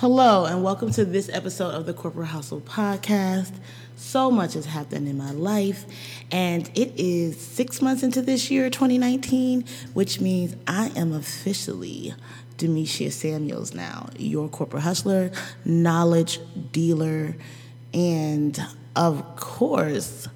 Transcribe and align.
Hello, 0.00 0.46
and 0.46 0.64
welcome 0.64 0.90
to 0.92 1.04
this 1.04 1.28
episode 1.28 1.74
of 1.74 1.84
the 1.84 1.92
Corporate 1.92 2.28
Hustle 2.28 2.62
Podcast. 2.62 3.52
So 3.96 4.30
much 4.30 4.54
has 4.54 4.64
happened 4.64 5.06
in 5.06 5.18
my 5.18 5.30
life, 5.32 5.84
and 6.32 6.70
it 6.74 6.98
is 6.98 7.38
six 7.38 7.82
months 7.82 8.02
into 8.02 8.22
this 8.22 8.50
year, 8.50 8.70
2019, 8.70 9.66
which 9.92 10.18
means 10.18 10.56
I 10.66 10.90
am 10.96 11.12
officially 11.12 12.14
Demetia 12.56 13.10
Samuels 13.10 13.74
now, 13.74 14.08
your 14.16 14.48
corporate 14.48 14.84
hustler, 14.84 15.32
knowledge 15.66 16.40
dealer, 16.72 17.36
and 17.92 18.58
of 18.96 19.36
course, 19.36 20.28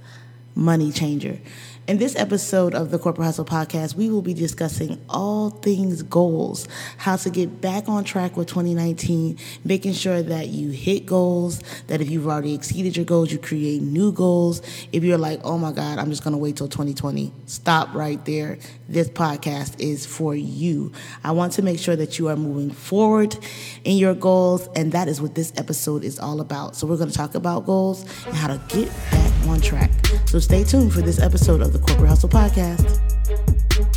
money 0.55 0.93
changer. 0.93 1.41
In 1.87 1.99
this 1.99 2.17
episode 2.17 2.75
of 2.75 2.91
the 2.91 2.99
Corporate 2.99 3.27
Hustle 3.27 3.45
Podcast, 3.45 3.95
we 3.95 4.09
will 4.09 4.23
be 4.23 4.33
discussing 4.33 4.99
all 5.11 5.51
things 5.51 6.03
goals, 6.03 6.67
how 6.97 7.17
to 7.17 7.29
get 7.29 7.61
back 7.61 7.91
on 7.91 8.05
track 8.05 8.39
with 8.39 8.49
2019, 8.49 9.37
making 9.65 9.93
sure 9.93 10.23
that 10.23 10.49
you 10.49 10.71
hit 10.71 11.05
goals, 11.05 11.61
that 11.89 12.01
if 12.01 12.09
you've 12.09 12.27
already 12.27 12.55
exceeded 12.55 12.97
your 12.97 13.05
goals, 13.05 13.31
you 13.31 13.37
create 13.39 13.83
new 13.83 14.13
goals. 14.13 14.63
If 14.93 15.05
you're 15.05 15.19
like, 15.19 15.41
oh 15.45 15.59
my 15.59 15.73
God, 15.73 15.99
I'm 15.99 16.09
just 16.09 16.25
going 16.25 16.33
to 16.33 16.39
wait 16.39 16.57
till 16.57 16.69
2020, 16.69 17.31
stop 17.45 17.95
right 17.95 18.25
there. 18.25 18.57
This 18.89 19.11
podcast 19.11 19.79
is 19.79 20.07
for 20.07 20.35
you. 20.35 20.91
I 21.23 21.33
want 21.33 21.53
to 21.55 21.63
make 21.63 21.79
sure 21.79 21.97
that 21.97 22.19
you 22.19 22.29
are 22.29 22.37
moving 22.37 22.71
forward 22.71 23.37
in 23.85 23.99
your 23.99 24.15
goals, 24.15 24.71
and 24.75 24.93
that 24.93 25.07
is 25.07 25.21
what 25.21 25.35
this 25.35 25.53
episode 25.59 26.03
is 26.03 26.19
all 26.19 26.41
about. 26.41 26.77
So, 26.77 26.87
we're 26.87 26.97
going 26.97 27.11
to 27.11 27.17
talk 27.17 27.35
about 27.35 27.67
goals 27.67 28.05
and 28.25 28.35
how 28.35 28.47
to 28.47 28.59
get 28.69 28.89
back 29.11 29.33
on 29.49 29.61
track. 29.61 29.91
So, 30.27 30.39
stay 30.39 30.65
tuned 30.65 30.95
for 30.95 31.03
this 31.03 31.21
episode 31.21 31.61
of 31.61 31.74
the 31.75 31.81
Corporate 31.81 32.09
Hustle 32.09 32.29
Podcast. 32.29 33.01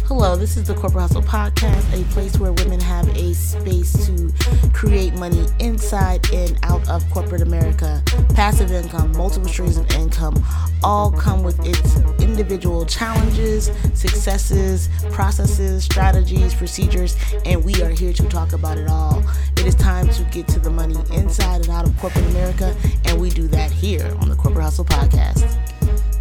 Hello, 0.07 0.35
this 0.35 0.57
is 0.57 0.63
the 0.63 0.73
Corporate 0.73 1.03
Hustle 1.03 1.21
Podcast, 1.21 1.93
a 1.93 2.03
place 2.11 2.35
where 2.39 2.51
women 2.51 2.79
have 2.79 3.07
a 3.15 3.35
space 3.35 4.07
to 4.07 4.33
create 4.73 5.13
money 5.13 5.45
inside 5.59 6.27
and 6.33 6.57
out 6.63 6.89
of 6.89 7.07
corporate 7.11 7.43
America. 7.43 8.01
Passive 8.33 8.71
income, 8.71 9.11
multiple 9.11 9.47
streams 9.47 9.77
of 9.77 9.91
income, 9.91 10.43
all 10.83 11.11
come 11.11 11.43
with 11.43 11.63
its 11.67 11.97
individual 12.19 12.83
challenges, 12.83 13.69
successes, 13.93 14.89
processes, 15.11 15.83
strategies, 15.83 16.55
procedures, 16.55 17.15
and 17.45 17.63
we 17.63 17.79
are 17.83 17.91
here 17.91 18.11
to 18.11 18.23
talk 18.27 18.53
about 18.53 18.79
it 18.79 18.89
all. 18.89 19.23
It 19.51 19.67
is 19.67 19.75
time 19.75 20.09
to 20.09 20.23
get 20.31 20.47
to 20.47 20.59
the 20.59 20.71
money 20.71 20.95
inside 21.11 21.61
and 21.61 21.69
out 21.69 21.87
of 21.87 21.95
corporate 21.99 22.25
America, 22.29 22.75
and 23.05 23.21
we 23.21 23.29
do 23.29 23.47
that 23.49 23.69
here 23.69 24.11
on 24.19 24.29
the 24.29 24.35
Corporate 24.35 24.63
Hustle 24.63 24.85
Podcast. 24.85 25.76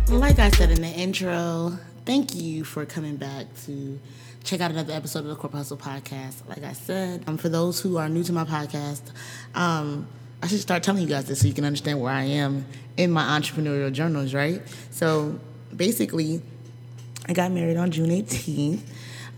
Like 0.09 0.39
I 0.39 0.51
said 0.51 0.71
in 0.71 0.81
the 0.81 0.89
intro, 0.89 1.79
thank 2.05 2.35
you 2.35 2.65
for 2.65 2.87
coming 2.87 3.17
back 3.17 3.47
to 3.65 3.99
check 4.45 4.61
out 4.61 4.71
another 4.71 4.93
episode 4.93 5.21
of 5.21 5.27
the 5.27 5.35
Corporate 5.35 5.59
Hustle 5.59 5.77
Podcast. 5.77 6.49
Like 6.49 6.63
I 6.63 6.73
said, 6.73 7.25
um, 7.27 7.37
for 7.37 7.49
those 7.49 7.81
who 7.81 7.97
are 7.99 8.09
new 8.09 8.23
to 8.25 8.33
my 8.33 8.45
podcast, 8.45 9.03
um, 9.55 10.07
I 10.43 10.47
should 10.47 10.61
start 10.61 10.83
telling 10.85 11.03
you 11.03 11.09
guys 11.09 11.27
this 11.27 11.41
so 11.41 11.49
you 11.49 11.53
can 11.55 11.65
understand 11.65 12.01
where 12.01 12.13
I 12.13 12.23
am 12.23 12.67
in 12.97 13.11
my 13.11 13.23
entrepreneurial 13.23 13.93
journals, 13.93 14.33
right? 14.33 14.63
So 14.91 15.39
basically, 15.75 16.41
I 17.29 17.33
got 17.33 17.51
married 17.51 17.77
on 17.77 17.91
June 17.91 18.11
18th. 18.11 18.81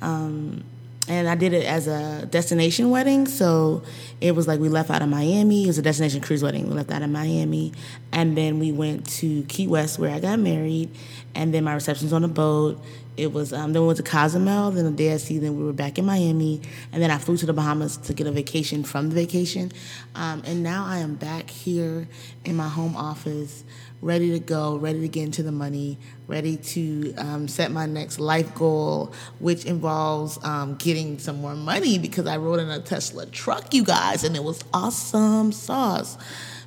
Um, 0.02 0.64
and 1.08 1.28
I 1.28 1.34
did 1.34 1.52
it 1.52 1.64
as 1.64 1.86
a 1.86 2.26
destination 2.26 2.90
wedding. 2.90 3.26
So 3.26 3.82
it 4.20 4.34
was 4.34 4.46
like 4.46 4.60
we 4.60 4.68
left 4.68 4.90
out 4.90 5.02
of 5.02 5.08
Miami. 5.08 5.64
It 5.64 5.68
was 5.68 5.78
a 5.78 5.82
destination 5.82 6.20
cruise 6.20 6.42
wedding. 6.42 6.68
We 6.68 6.74
left 6.74 6.90
out 6.90 7.02
of 7.02 7.10
Miami, 7.10 7.72
and 8.12 8.36
then 8.36 8.58
we 8.58 8.72
went 8.72 9.06
to 9.18 9.42
Key 9.44 9.66
West 9.66 9.98
where 9.98 10.14
I 10.14 10.20
got 10.20 10.38
married, 10.38 10.90
and 11.34 11.52
then 11.52 11.64
my 11.64 11.74
reception's 11.74 12.12
on 12.12 12.24
a 12.24 12.28
boat. 12.28 12.80
It 13.16 13.32
was 13.32 13.52
um, 13.52 13.72
then 13.72 13.82
we 13.82 13.88
went 13.88 13.96
to 13.96 14.04
Cozumel, 14.04 14.70
then 14.70 14.94
the 14.94 15.18
sea, 15.18 15.38
then 15.38 15.56
we 15.56 15.64
were 15.64 15.72
back 15.72 15.98
in 15.98 16.06
Miami, 16.06 16.60
and 16.92 17.02
then 17.02 17.10
I 17.10 17.18
flew 17.18 17.36
to 17.38 17.46
the 17.46 17.52
Bahamas 17.52 17.96
to 17.96 18.14
get 18.14 18.28
a 18.28 18.30
vacation 18.30 18.84
from 18.84 19.08
the 19.08 19.16
vacation, 19.16 19.72
um, 20.14 20.42
and 20.46 20.62
now 20.62 20.86
I 20.86 20.98
am 20.98 21.16
back 21.16 21.50
here 21.50 22.06
in 22.44 22.54
my 22.54 22.68
home 22.68 22.96
office 22.96 23.64
ready 24.00 24.30
to 24.30 24.38
go, 24.38 24.76
ready 24.76 25.00
to 25.00 25.08
get 25.08 25.24
into 25.24 25.42
the 25.42 25.52
money, 25.52 25.98
ready 26.26 26.56
to 26.56 27.14
um, 27.16 27.48
set 27.48 27.70
my 27.70 27.86
next 27.86 28.20
life 28.20 28.54
goal, 28.54 29.12
which 29.38 29.64
involves 29.64 30.42
um, 30.44 30.76
getting 30.76 31.18
some 31.18 31.40
more 31.40 31.54
money 31.54 31.98
because 31.98 32.26
I 32.26 32.36
rode 32.36 32.60
in 32.60 32.70
a 32.70 32.80
Tesla 32.80 33.26
truck, 33.26 33.74
you 33.74 33.84
guys, 33.84 34.24
and 34.24 34.36
it 34.36 34.44
was 34.44 34.62
awesome 34.72 35.52
sauce. 35.52 36.16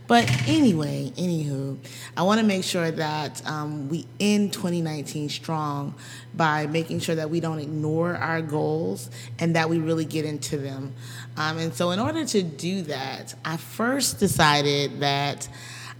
But 0.08 0.30
anyway, 0.46 1.14
anywho, 1.16 1.78
I 2.18 2.24
want 2.24 2.42
to 2.42 2.46
make 2.46 2.66
sure 2.66 2.92
that 2.92 3.48
um, 3.48 3.88
we 3.88 4.06
end 4.20 4.52
2019 4.52 5.30
strong 5.30 5.96
by 6.34 6.68
making 6.68 7.00
sure 7.00 7.16
that 7.16 7.30
we 7.30 7.40
don't 7.40 7.60
ignore 7.60 8.18
our 8.18 8.42
goals 8.42 9.10
and 9.40 9.56
that 9.56 9.70
we 9.70 9.78
really 9.80 10.04
get 10.04 10.26
into 10.26 10.58
them. 10.58 10.94
Um, 11.38 11.60
and 11.60 11.74
so, 11.74 11.92
in 11.92 12.00
order 12.00 12.26
to 12.26 12.44
do 12.44 12.82
that, 12.82 13.36
I 13.46 13.56
first 13.56 14.20
decided 14.20 15.00
that 15.00 15.48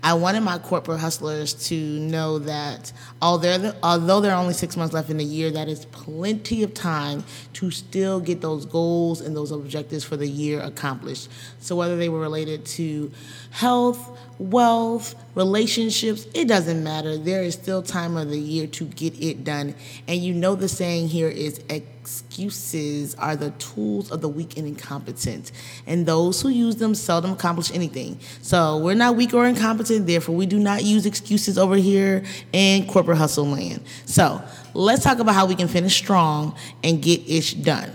I 0.04 0.16
wanted 0.16 0.42
my 0.42 0.58
corporate 0.58 1.00
hustlers 1.00 1.54
to 1.68 1.76
know 1.76 2.40
that 2.40 2.92
although 3.22 3.74
although 3.84 4.20
there 4.20 4.34
are 4.34 4.42
only 4.42 4.56
six 4.56 4.76
months 4.76 4.94
left 4.94 5.12
in 5.12 5.18
the 5.18 5.24
year, 5.24 5.52
that 5.52 5.68
is 5.68 5.86
plenty 5.86 6.64
of 6.64 6.74
time 6.74 7.24
to 7.54 7.70
still 7.70 8.20
get 8.20 8.42
those 8.42 8.66
goals 8.66 9.22
and 9.22 9.36
those 9.36 9.52
objectives 9.52 10.04
for 10.04 10.18
the 10.18 10.28
year 10.28 10.60
accomplished. 10.60 11.30
So 11.60 11.76
whether 11.76 11.98
they 11.98 12.10
were 12.10 12.20
related 12.20 12.66
to 12.66 13.12
health, 13.52 14.18
wealth, 14.40 15.14
relationships, 15.36 16.26
it 16.34 16.48
doesn't 16.48 16.84
matter. 16.84 17.16
There 17.18 17.44
is 17.44 17.54
still 17.54 17.84
time 17.84 18.18
of 18.18 18.30
the 18.30 18.40
year 18.40 18.66
to 18.68 18.86
get 18.86 19.22
it 19.22 19.44
done. 19.44 19.76
And 20.08 20.20
you 20.20 20.34
know 20.34 20.56
the 20.56 20.68
saying 20.68 21.10
here 21.10 21.30
is 21.30 21.62
excuses 22.02 23.14
are 23.16 23.36
the 23.36 23.52
tools 23.52 24.12
of 24.12 24.22
the 24.22 24.28
weak 24.28 24.58
and 24.58 24.68
incompetent. 24.68 25.52
And 25.86 26.06
those 26.06 26.42
who 26.42 26.50
use 26.50 26.78
them 26.78 26.96
seldom 26.96 27.32
accomplish 27.32 27.72
anything. 27.72 28.20
So 28.42 28.78
we're 28.80 28.96
not 28.96 29.16
weak 29.16 29.34
or 29.36 29.46
incompetent, 29.46 30.08
therefore 30.08 30.36
we 30.36 30.48
do 30.48 30.58
not 30.58 30.84
use 30.84 31.06
excuses 31.06 31.60
over 31.60 31.76
here 31.76 32.24
in 32.54 32.88
corporate 32.88 33.18
hustle 33.18 33.46
land. 33.46 33.84
So 34.06 34.42
let's 34.74 35.04
talk 35.04 35.20
about 35.20 35.36
how 35.36 35.46
we 35.46 35.54
can 35.54 35.68
finish 35.68 35.96
strong 35.96 36.56
and 36.84 37.02
get 37.02 37.28
ish 37.30 37.54
done. 37.54 37.94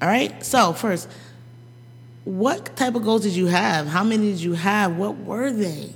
All 0.00 0.08
right? 0.08 0.42
So 0.44 0.72
first, 0.72 1.08
what 2.24 2.76
type 2.76 2.94
of 2.94 3.04
goals 3.04 3.22
did 3.22 3.32
you 3.32 3.46
have? 3.46 3.86
How 3.86 4.04
many 4.04 4.30
did 4.30 4.40
you 4.40 4.54
have? 4.54 4.96
What 4.96 5.18
were 5.18 5.52
they? 5.52 5.92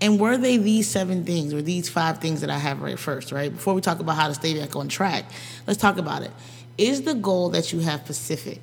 And 0.00 0.18
were 0.18 0.36
they 0.36 0.56
these 0.56 0.88
seven 0.88 1.24
things 1.24 1.52
or 1.52 1.60
these 1.60 1.88
five 1.88 2.18
things 2.18 2.40
that 2.40 2.50
I 2.50 2.58
have 2.58 2.80
right 2.80 2.98
first, 2.98 3.32
right? 3.32 3.52
Before 3.52 3.74
we 3.74 3.80
talk 3.80 4.00
about 4.00 4.16
how 4.16 4.28
to 4.28 4.34
stay 4.34 4.58
back 4.58 4.74
on 4.74 4.88
track, 4.88 5.26
let's 5.66 5.78
talk 5.78 5.98
about 5.98 6.22
it. 6.22 6.30
Is 6.78 7.02
the 7.02 7.14
goal 7.14 7.50
that 7.50 7.72
you 7.72 7.80
have 7.80 8.00
specific? 8.00 8.60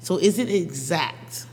So 0.00 0.18
is 0.18 0.38
it 0.38 0.48
exact? 0.48 1.46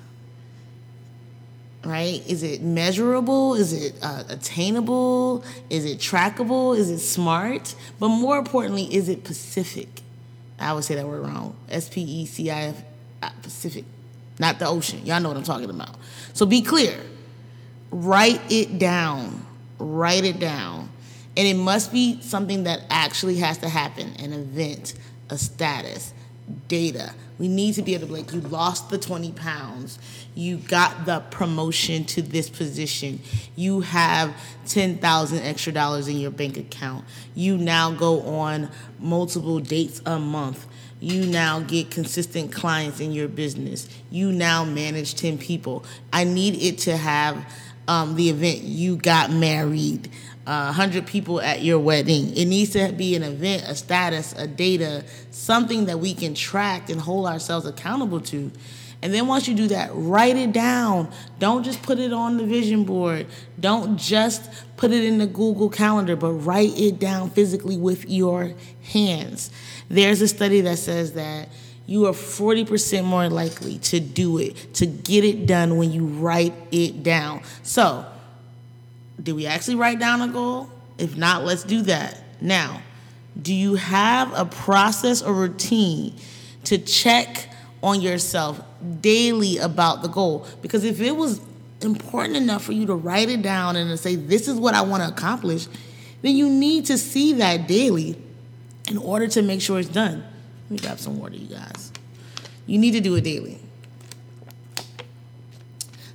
Right? 1.83 2.21
Is 2.27 2.43
it 2.43 2.61
measurable? 2.61 3.55
Is 3.55 3.73
it 3.73 3.95
uh, 4.01 4.23
attainable? 4.29 5.43
Is 5.69 5.85
it 5.85 5.97
trackable? 5.97 6.77
Is 6.77 6.89
it 6.89 6.99
smart? 6.99 7.75
But 7.99 8.09
more 8.09 8.37
importantly, 8.37 8.83
is 8.93 9.09
it 9.09 9.25
specific? 9.25 9.89
I 10.59 10.73
would 10.73 10.83
say 10.83 10.95
that 10.95 11.07
word 11.07 11.25
wrong. 11.25 11.55
S 11.69 11.89
P 11.89 12.01
E 12.01 12.25
C 12.25 12.51
I 12.51 12.61
F, 12.65 12.83
uh, 13.21 13.29
Pacific 13.41 13.85
not 14.39 14.59
the 14.59 14.67
ocean. 14.67 15.05
Y'all 15.05 15.19
know 15.21 15.29
what 15.29 15.37
I'm 15.37 15.43
talking 15.43 15.69
about. 15.69 15.95
So 16.33 16.45
be 16.45 16.61
clear. 16.61 16.99
Write 17.93 18.41
it 18.51 18.79
down. 18.79 19.45
Write 19.77 20.25
it 20.25 20.39
down. 20.39 20.89
And 21.37 21.47
it 21.47 21.53
must 21.53 21.91
be 21.91 22.19
something 22.21 22.63
that 22.63 22.81
actually 22.89 23.37
has 23.37 23.59
to 23.59 23.69
happen 23.69 24.13
an 24.17 24.33
event, 24.33 24.95
a 25.29 25.37
status, 25.37 26.11
data. 26.67 27.13
We 27.37 27.47
need 27.47 27.75
to 27.75 27.83
be 27.83 27.93
able 27.93 28.07
to, 28.07 28.13
like, 28.13 28.33
you 28.33 28.41
lost 28.41 28.89
the 28.89 28.97
20 28.97 29.33
pounds. 29.33 29.99
You 30.33 30.57
got 30.57 31.05
the 31.05 31.19
promotion 31.19 32.03
to 32.05 32.23
this 32.23 32.49
position. 32.49 33.19
You 33.55 33.81
have 33.81 34.35
10,000 34.65 35.39
extra 35.39 35.71
dollars 35.71 36.07
in 36.07 36.17
your 36.17 36.31
bank 36.31 36.57
account. 36.57 37.05
You 37.35 37.57
now 37.59 37.91
go 37.91 38.21
on 38.21 38.71
multiple 38.99 39.59
dates 39.59 40.01
a 40.03 40.17
month 40.17 40.65
you 41.03 41.25
now 41.25 41.59
get 41.59 41.91
consistent 41.91 42.53
clients 42.53 43.01
in 43.01 43.11
your 43.11 43.27
business. 43.27 43.89
You 44.09 44.31
now 44.31 44.63
manage 44.63 45.15
10 45.15 45.37
people. 45.37 45.83
I 46.13 46.23
need 46.23 46.55
it 46.55 46.77
to 46.79 46.95
have 46.95 47.45
um, 47.87 48.15
the 48.15 48.29
event 48.29 48.59
you 48.61 48.95
got 48.95 49.31
married, 49.31 50.09
uh, 50.45 50.65
100 50.65 51.05
people 51.05 51.41
at 51.41 51.61
your 51.61 51.79
wedding. 51.79 52.35
It 52.35 52.45
needs 52.45 52.71
to 52.71 52.91
be 52.91 53.15
an 53.15 53.23
event, 53.23 53.63
a 53.67 53.75
status, 53.75 54.33
a 54.33 54.47
data, 54.47 55.03
something 55.31 55.85
that 55.85 55.99
we 55.99 56.13
can 56.13 56.33
track 56.33 56.89
and 56.89 56.99
hold 56.99 57.27
ourselves 57.27 57.65
accountable 57.65 58.21
to. 58.21 58.51
And 59.03 59.13
then 59.13 59.27
once 59.27 59.49
you 59.49 59.53
do 59.53 59.67
that, 59.67 59.89
write 59.93 60.37
it 60.37 60.53
down. 60.53 61.11
Don't 61.37 61.63
just 61.63 61.81
put 61.81 61.99
it 61.99 62.13
on 62.13 62.37
the 62.37 62.45
vision 62.45 62.85
board. 62.85 63.27
Don't 63.59 63.97
just 63.97 64.49
put 64.77 64.91
it 64.91 65.03
in 65.03 65.17
the 65.17 65.27
Google 65.27 65.69
Calendar, 65.69 66.15
but 66.15 66.31
write 66.31 66.77
it 66.79 66.99
down 66.99 67.29
physically 67.29 67.75
with 67.75 68.09
your 68.09 68.53
hands. 68.81 69.51
There's 69.89 70.21
a 70.21 70.27
study 70.29 70.61
that 70.61 70.77
says 70.77 71.13
that 71.13 71.49
you 71.85 72.05
are 72.07 72.13
40% 72.13 73.03
more 73.03 73.29
likely 73.29 73.77
to 73.79 73.99
do 73.99 74.37
it, 74.37 74.73
to 74.75 74.85
get 74.85 75.23
it 75.23 75.45
done 75.45 75.77
when 75.77 75.91
you 75.91 76.05
write 76.05 76.53
it 76.71 77.03
down. 77.03 77.41
So, 77.63 78.05
did 79.21 79.35
we 79.35 79.45
actually 79.45 79.75
write 79.75 79.99
down 79.99 80.21
a 80.21 80.27
goal? 80.27 80.69
If 80.97 81.17
not, 81.17 81.43
let's 81.43 81.63
do 81.63 81.81
that. 81.83 82.21
Now, 82.39 82.81
do 83.41 83.53
you 83.53 83.75
have 83.75 84.31
a 84.37 84.45
process 84.45 85.21
or 85.21 85.33
routine 85.33 86.15
to 86.65 86.77
check 86.77 87.49
on 87.83 87.99
yourself 87.99 88.61
daily 89.01 89.57
about 89.57 90.01
the 90.01 90.07
goal. 90.07 90.47
Because 90.61 90.83
if 90.85 91.01
it 91.01 91.15
was 91.15 91.41
important 91.81 92.37
enough 92.37 92.63
for 92.63 92.71
you 92.71 92.85
to 92.87 92.95
write 92.95 93.29
it 93.29 93.41
down 93.41 93.75
and 93.75 93.89
to 93.89 93.97
say, 93.97 94.15
This 94.15 94.47
is 94.47 94.55
what 94.55 94.73
I 94.73 94.81
want 94.81 95.03
to 95.03 95.09
accomplish, 95.09 95.67
then 96.21 96.35
you 96.35 96.49
need 96.49 96.85
to 96.85 96.97
see 96.97 97.33
that 97.33 97.67
daily 97.67 98.17
in 98.89 98.97
order 98.97 99.27
to 99.27 99.41
make 99.41 99.61
sure 99.61 99.79
it's 99.79 99.89
done. 99.89 100.23
Let 100.63 100.71
me 100.71 100.77
grab 100.77 100.99
some 100.99 101.19
water, 101.19 101.35
you 101.35 101.47
guys. 101.47 101.91
You 102.65 102.77
need 102.79 102.91
to 102.91 103.01
do 103.01 103.15
it 103.15 103.23
daily. 103.23 103.59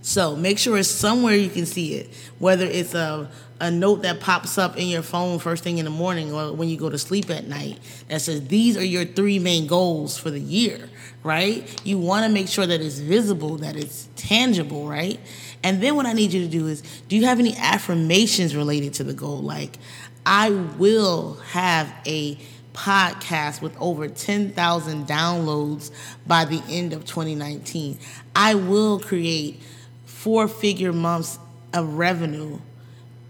So 0.03 0.35
make 0.35 0.59
sure 0.59 0.79
it's 0.79 0.89
somewhere 0.89 1.35
you 1.35 1.51
can 1.51 1.67
see 1.67 1.95
it, 1.95 2.09
whether 2.39 2.65
it's 2.65 2.95
a 2.95 3.31
a 3.61 3.71
note 3.71 4.03
that 4.03 4.21
pops 4.21 4.57
up 4.57 4.77
in 4.77 4.89
your 4.89 5.03
phone 5.03 5.39
first 5.39 5.65
thing 5.65 5.79
in 5.79 5.85
the 5.85 5.91
morning 5.91 6.33
or 6.33 6.53
when 6.53 6.69
you 6.69 6.77
go 6.77 6.89
to 6.89 6.99
sleep 6.99 7.29
at 7.31 7.47
night 7.47 7.79
that 8.09 8.21
says 8.21 8.47
these 8.49 8.77
are 8.77 8.85
your 8.85 9.05
three 9.05 9.39
main 9.39 9.67
goals 9.67 10.17
for 10.17 10.31
the 10.31 10.41
year, 10.41 10.89
right? 11.23 11.81
You 11.85 11.99
want 11.99 12.25
to 12.25 12.31
make 12.31 12.49
sure 12.49 12.67
that 12.67 12.81
it's 12.81 12.99
visible, 12.99 13.57
that 13.57 13.77
it's 13.77 14.09
tangible, 14.17 14.87
right? 14.87 15.19
And 15.65 15.83
then 15.83 15.97
what 15.97 16.07
I 16.07 16.13
need 16.13 16.33
you 16.33 16.43
to 16.45 16.49
do 16.49 16.69
is 16.69 16.83
do 17.09 17.17
you 17.17 17.25
have 17.25 17.41
any 17.41 17.57
affirmations 17.57 18.55
related 18.55 18.95
to 18.95 19.05
the 19.05 19.15
goal? 19.15 19.39
Like, 19.39 19.79
I 20.25 20.51
will 20.51 21.35
have 21.51 21.93
a 22.07 22.39
podcast 22.79 23.61
with 23.61 23.77
over 23.81 24.07
10,000 24.09 25.07
downloads 25.07 25.91
by 26.27 26.45
the 26.45 26.63
end 26.69 26.93
of 26.93 27.05
2019. 27.05 27.99
I 28.37 28.55
will 28.55 29.01
create 29.01 29.61
four 30.07 30.47
figure 30.47 30.93
months 30.93 31.39
of 31.75 31.95
revenue 31.95 32.61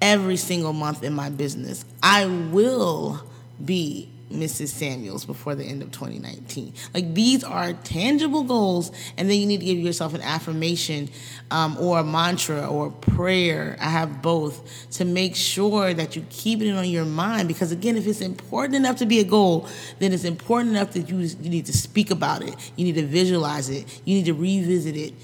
every 0.02 0.36
single 0.36 0.74
month 0.74 1.02
in 1.02 1.14
my 1.14 1.30
business. 1.30 1.84
I 2.02 2.26
will 2.26 3.22
be 3.64 4.10
Mrs. 4.30 4.68
Samuels 4.68 5.24
before 5.24 5.54
the 5.54 5.64
end 5.64 5.82
of 5.82 5.90
2019. 5.90 6.74
Like 6.94 7.14
these 7.14 7.42
are 7.42 7.72
tangible 7.72 8.44
goals, 8.44 8.92
and 9.16 9.30
then 9.30 9.38
you 9.38 9.46
need 9.46 9.60
to 9.60 9.66
give 9.66 9.78
yourself 9.78 10.14
an 10.14 10.20
affirmation 10.20 11.08
um, 11.50 11.76
or 11.78 11.98
a 12.00 12.04
mantra 12.04 12.66
or 12.66 12.88
a 12.88 12.90
prayer. 12.90 13.76
I 13.80 13.88
have 13.88 14.22
both 14.22 14.90
to 14.92 15.04
make 15.04 15.34
sure 15.36 15.94
that 15.94 16.16
you 16.16 16.24
keep 16.30 16.60
it 16.60 16.72
on 16.72 16.88
your 16.88 17.04
mind 17.04 17.48
because, 17.48 17.72
again, 17.72 17.96
if 17.96 18.06
it's 18.06 18.20
important 18.20 18.74
enough 18.74 18.96
to 18.96 19.06
be 19.06 19.20
a 19.20 19.24
goal, 19.24 19.66
then 19.98 20.12
it's 20.12 20.24
important 20.24 20.70
enough 20.70 20.92
that 20.92 21.08
you, 21.08 21.18
you 21.18 21.50
need 21.50 21.66
to 21.66 21.72
speak 21.72 22.10
about 22.10 22.42
it, 22.42 22.54
you 22.76 22.84
need 22.84 22.96
to 22.96 23.06
visualize 23.06 23.68
it, 23.70 24.00
you 24.04 24.16
need 24.16 24.26
to 24.26 24.34
revisit 24.34 24.96
it 24.96 25.14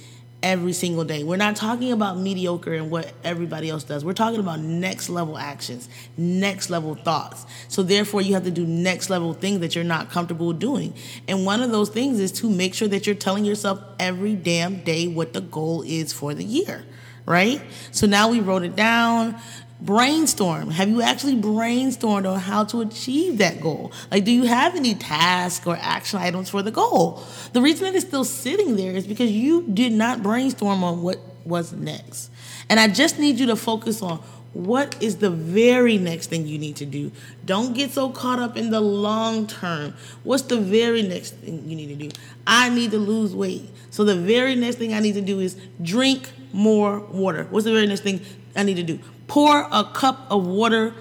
every 0.44 0.74
single 0.74 1.04
day. 1.04 1.24
We're 1.24 1.38
not 1.38 1.56
talking 1.56 1.90
about 1.90 2.18
mediocre 2.18 2.74
and 2.74 2.90
what 2.90 3.10
everybody 3.24 3.70
else 3.70 3.82
does. 3.82 4.04
We're 4.04 4.12
talking 4.12 4.38
about 4.38 4.60
next 4.60 5.08
level 5.08 5.38
actions, 5.38 5.88
next 6.18 6.68
level 6.68 6.94
thoughts. 6.94 7.46
So 7.68 7.82
therefore 7.82 8.20
you 8.20 8.34
have 8.34 8.44
to 8.44 8.50
do 8.50 8.66
next 8.66 9.08
level 9.08 9.32
things 9.32 9.60
that 9.60 9.74
you're 9.74 9.84
not 9.84 10.10
comfortable 10.10 10.52
doing. 10.52 10.92
And 11.26 11.46
one 11.46 11.62
of 11.62 11.70
those 11.70 11.88
things 11.88 12.20
is 12.20 12.30
to 12.32 12.50
make 12.50 12.74
sure 12.74 12.86
that 12.88 13.06
you're 13.06 13.16
telling 13.16 13.46
yourself 13.46 13.82
every 13.98 14.34
damn 14.34 14.84
day 14.84 15.08
what 15.08 15.32
the 15.32 15.40
goal 15.40 15.80
is 15.80 16.12
for 16.12 16.34
the 16.34 16.44
year, 16.44 16.84
right? 17.24 17.62
So 17.90 18.06
now 18.06 18.28
we 18.28 18.40
wrote 18.40 18.64
it 18.64 18.76
down 18.76 19.40
brainstorm. 19.80 20.70
Have 20.70 20.88
you 20.88 21.02
actually 21.02 21.36
brainstormed 21.36 22.30
on 22.30 22.40
how 22.40 22.64
to 22.64 22.80
achieve 22.80 23.38
that 23.38 23.60
goal? 23.60 23.92
Like, 24.10 24.24
do 24.24 24.32
you 24.32 24.44
have 24.44 24.74
any 24.74 24.94
tasks 24.94 25.66
or 25.66 25.76
action 25.80 26.20
items 26.20 26.48
for 26.48 26.62
the 26.62 26.70
goal? 26.70 27.22
The 27.52 27.60
reason 27.60 27.86
that 27.86 27.94
it's 27.94 28.06
still 28.06 28.24
sitting 28.24 28.76
there 28.76 28.92
is 28.92 29.06
because 29.06 29.30
you 29.30 29.62
did 29.62 29.92
not 29.92 30.22
brainstorm 30.22 30.82
on 30.82 31.02
what 31.02 31.18
was 31.44 31.72
next. 31.72 32.30
And 32.68 32.80
I 32.80 32.88
just 32.88 33.18
need 33.18 33.38
you 33.38 33.46
to 33.46 33.56
focus 33.56 34.00
on 34.00 34.18
what 34.54 35.02
is 35.02 35.16
the 35.16 35.30
very 35.30 35.98
next 35.98 36.28
thing 36.28 36.46
you 36.46 36.58
need 36.58 36.76
to 36.76 36.86
do. 36.86 37.10
Don't 37.44 37.74
get 37.74 37.90
so 37.90 38.08
caught 38.08 38.38
up 38.38 38.56
in 38.56 38.70
the 38.70 38.80
long 38.80 39.46
term. 39.46 39.94
What's 40.22 40.44
the 40.44 40.56
very 40.56 41.02
next 41.02 41.34
thing 41.34 41.68
you 41.68 41.76
need 41.76 41.88
to 41.88 41.96
do? 41.96 42.10
I 42.46 42.70
need 42.70 42.92
to 42.92 42.98
lose 42.98 43.34
weight. 43.34 43.68
So 43.90 44.04
the 44.04 44.16
very 44.16 44.54
next 44.54 44.76
thing 44.76 44.94
I 44.94 45.00
need 45.00 45.14
to 45.14 45.20
do 45.20 45.40
is 45.40 45.56
drink 45.82 46.30
more 46.52 47.00
water. 47.00 47.48
What's 47.50 47.64
the 47.64 47.72
very 47.72 47.86
next 47.86 48.02
thing 48.02 48.20
I 48.56 48.62
need 48.62 48.76
to 48.76 48.82
do? 48.82 49.00
pour 49.26 49.66
a 49.70 49.84
cup 49.84 50.26
of 50.30 50.46
water 50.46 50.94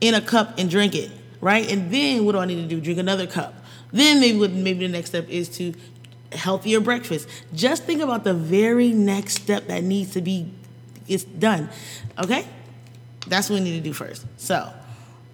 in 0.00 0.14
a 0.14 0.20
cup 0.20 0.58
and 0.58 0.70
drink 0.70 0.94
it, 0.94 1.10
right? 1.40 1.70
And 1.70 1.90
then 1.90 2.24
what 2.24 2.32
do 2.32 2.38
I 2.38 2.46
need 2.46 2.56
to 2.56 2.66
do? 2.66 2.80
Drink 2.80 2.98
another 2.98 3.26
cup. 3.26 3.54
Then 3.92 4.20
maybe 4.20 4.48
maybe 4.48 4.86
the 4.86 4.92
next 4.92 5.10
step 5.10 5.28
is 5.28 5.48
to 5.50 5.74
healthier 6.32 6.80
breakfast. 6.80 7.28
Just 7.54 7.84
think 7.84 8.00
about 8.00 8.24
the 8.24 8.34
very 8.34 8.90
next 8.90 9.42
step 9.42 9.68
that 9.68 9.82
needs 9.82 10.12
to 10.12 10.20
be 10.20 10.50
it's 11.06 11.24
done. 11.24 11.68
Okay? 12.18 12.46
That's 13.26 13.50
what 13.50 13.56
we 13.56 13.64
need 13.64 13.76
to 13.76 13.84
do 13.84 13.92
first. 13.92 14.26
So, 14.36 14.72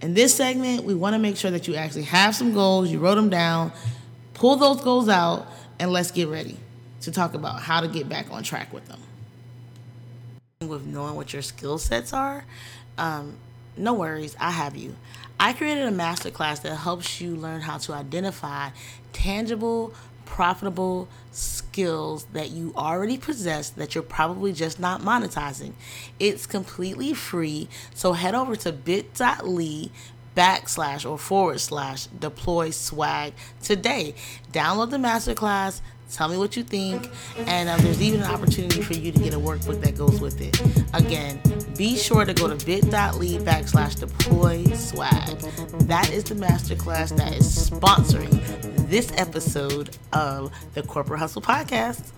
in 0.00 0.14
this 0.14 0.34
segment, 0.34 0.84
we 0.84 0.94
want 0.94 1.14
to 1.14 1.18
make 1.18 1.36
sure 1.36 1.50
that 1.50 1.68
you 1.68 1.76
actually 1.76 2.04
have 2.04 2.34
some 2.34 2.52
goals, 2.52 2.90
you 2.90 2.98
wrote 2.98 3.14
them 3.14 3.30
down, 3.30 3.72
pull 4.34 4.56
those 4.56 4.80
goals 4.80 5.08
out, 5.08 5.46
and 5.78 5.92
let's 5.92 6.10
get 6.10 6.28
ready 6.28 6.56
to 7.02 7.12
talk 7.12 7.34
about 7.34 7.60
how 7.60 7.80
to 7.80 7.88
get 7.88 8.08
back 8.08 8.30
on 8.30 8.42
track 8.42 8.72
with 8.72 8.86
them 8.86 9.00
with 10.68 10.84
knowing 10.84 11.14
what 11.14 11.32
your 11.32 11.40
skill 11.40 11.78
sets 11.78 12.12
are, 12.12 12.44
um, 12.98 13.34
no 13.78 13.94
worries, 13.94 14.36
I 14.38 14.50
have 14.50 14.76
you. 14.76 14.94
I 15.38 15.54
created 15.54 15.86
a 15.86 15.90
masterclass 15.90 16.60
that 16.60 16.76
helps 16.76 17.18
you 17.18 17.34
learn 17.34 17.62
how 17.62 17.78
to 17.78 17.94
identify 17.94 18.68
tangible, 19.14 19.94
profitable 20.26 21.08
skills 21.30 22.26
that 22.34 22.50
you 22.50 22.74
already 22.76 23.16
possess 23.16 23.70
that 23.70 23.94
you're 23.94 24.04
probably 24.04 24.52
just 24.52 24.78
not 24.78 25.00
monetizing. 25.00 25.72
It's 26.18 26.44
completely 26.44 27.14
free, 27.14 27.70
so 27.94 28.12
head 28.12 28.34
over 28.34 28.54
to 28.56 28.70
bit.ly 28.70 29.88
backslash 30.36 31.10
or 31.10 31.16
forward 31.16 31.60
slash 31.60 32.04
deploy 32.06 32.68
swag 32.68 33.32
today. 33.62 34.14
Download 34.52 34.90
the 34.90 34.98
masterclass, 34.98 35.80
Tell 36.12 36.28
me 36.28 36.36
what 36.36 36.56
you 36.56 36.64
think, 36.64 37.08
and 37.38 37.68
uh, 37.68 37.76
there's 37.78 38.02
even 38.02 38.20
an 38.20 38.30
opportunity 38.30 38.82
for 38.82 38.94
you 38.94 39.12
to 39.12 39.18
get 39.18 39.32
a 39.32 39.38
workbook 39.38 39.80
that 39.82 39.96
goes 39.96 40.20
with 40.20 40.40
it. 40.40 40.60
Again, 40.92 41.40
be 41.76 41.96
sure 41.96 42.24
to 42.24 42.34
go 42.34 42.48
to 42.48 42.66
bit.ly 42.66 43.38
backslash 43.38 43.98
deploy 44.00 44.64
swag. 44.74 45.38
That 45.86 46.10
is 46.10 46.24
the 46.24 46.34
masterclass 46.34 47.16
that 47.16 47.34
is 47.34 47.70
sponsoring 47.70 48.40
this 48.88 49.12
episode 49.16 49.96
of 50.12 50.52
the 50.74 50.82
Corporate 50.82 51.20
Hustle 51.20 51.42
Podcast. 51.42 52.10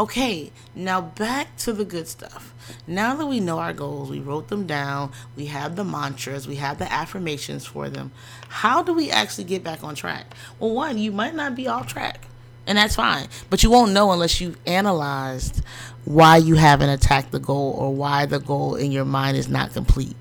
Okay, 0.00 0.50
now 0.74 1.02
back 1.02 1.58
to 1.58 1.74
the 1.74 1.84
good 1.84 2.08
stuff. 2.08 2.54
Now 2.86 3.14
that 3.16 3.26
we 3.26 3.38
know 3.38 3.58
our 3.58 3.74
goals, 3.74 4.08
we 4.08 4.18
wrote 4.18 4.48
them 4.48 4.66
down, 4.66 5.12
we 5.36 5.44
have 5.44 5.76
the 5.76 5.84
mantras, 5.84 6.48
we 6.48 6.54
have 6.54 6.78
the 6.78 6.90
affirmations 6.90 7.66
for 7.66 7.90
them. 7.90 8.10
How 8.48 8.82
do 8.82 8.94
we 8.94 9.10
actually 9.10 9.44
get 9.44 9.62
back 9.62 9.84
on 9.84 9.94
track? 9.94 10.34
Well, 10.58 10.70
one, 10.70 10.96
you 10.96 11.12
might 11.12 11.34
not 11.34 11.54
be 11.54 11.68
off 11.68 11.86
track, 11.86 12.28
and 12.66 12.78
that's 12.78 12.96
fine, 12.96 13.28
but 13.50 13.62
you 13.62 13.68
won't 13.68 13.92
know 13.92 14.10
unless 14.10 14.40
you've 14.40 14.56
analyzed 14.66 15.62
why 16.06 16.38
you 16.38 16.54
haven't 16.54 16.88
attacked 16.88 17.30
the 17.30 17.38
goal 17.38 17.74
or 17.76 17.94
why 17.94 18.24
the 18.24 18.40
goal 18.40 18.76
in 18.76 18.92
your 18.92 19.04
mind 19.04 19.36
is 19.36 19.50
not 19.50 19.74
complete. 19.74 20.16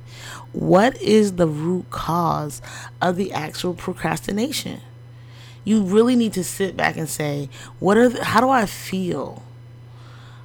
What 0.52 1.02
is 1.02 1.38
the 1.38 1.48
root 1.48 1.90
cause 1.90 2.62
of 3.02 3.16
the 3.16 3.32
actual 3.32 3.76
procrastination? 3.76 4.82
You 5.64 5.84
really 5.84 6.18
need 6.18 6.34
to 6.34 6.44
sit 6.44 6.76
back 6.76 6.98
and 6.98 7.08
say, 7.08 7.48
what 7.80 7.96
are 7.96 8.10
the, 8.10 8.26
how 8.26 8.42
do 8.42 8.50
I 8.50 8.66
feel? 8.66 9.42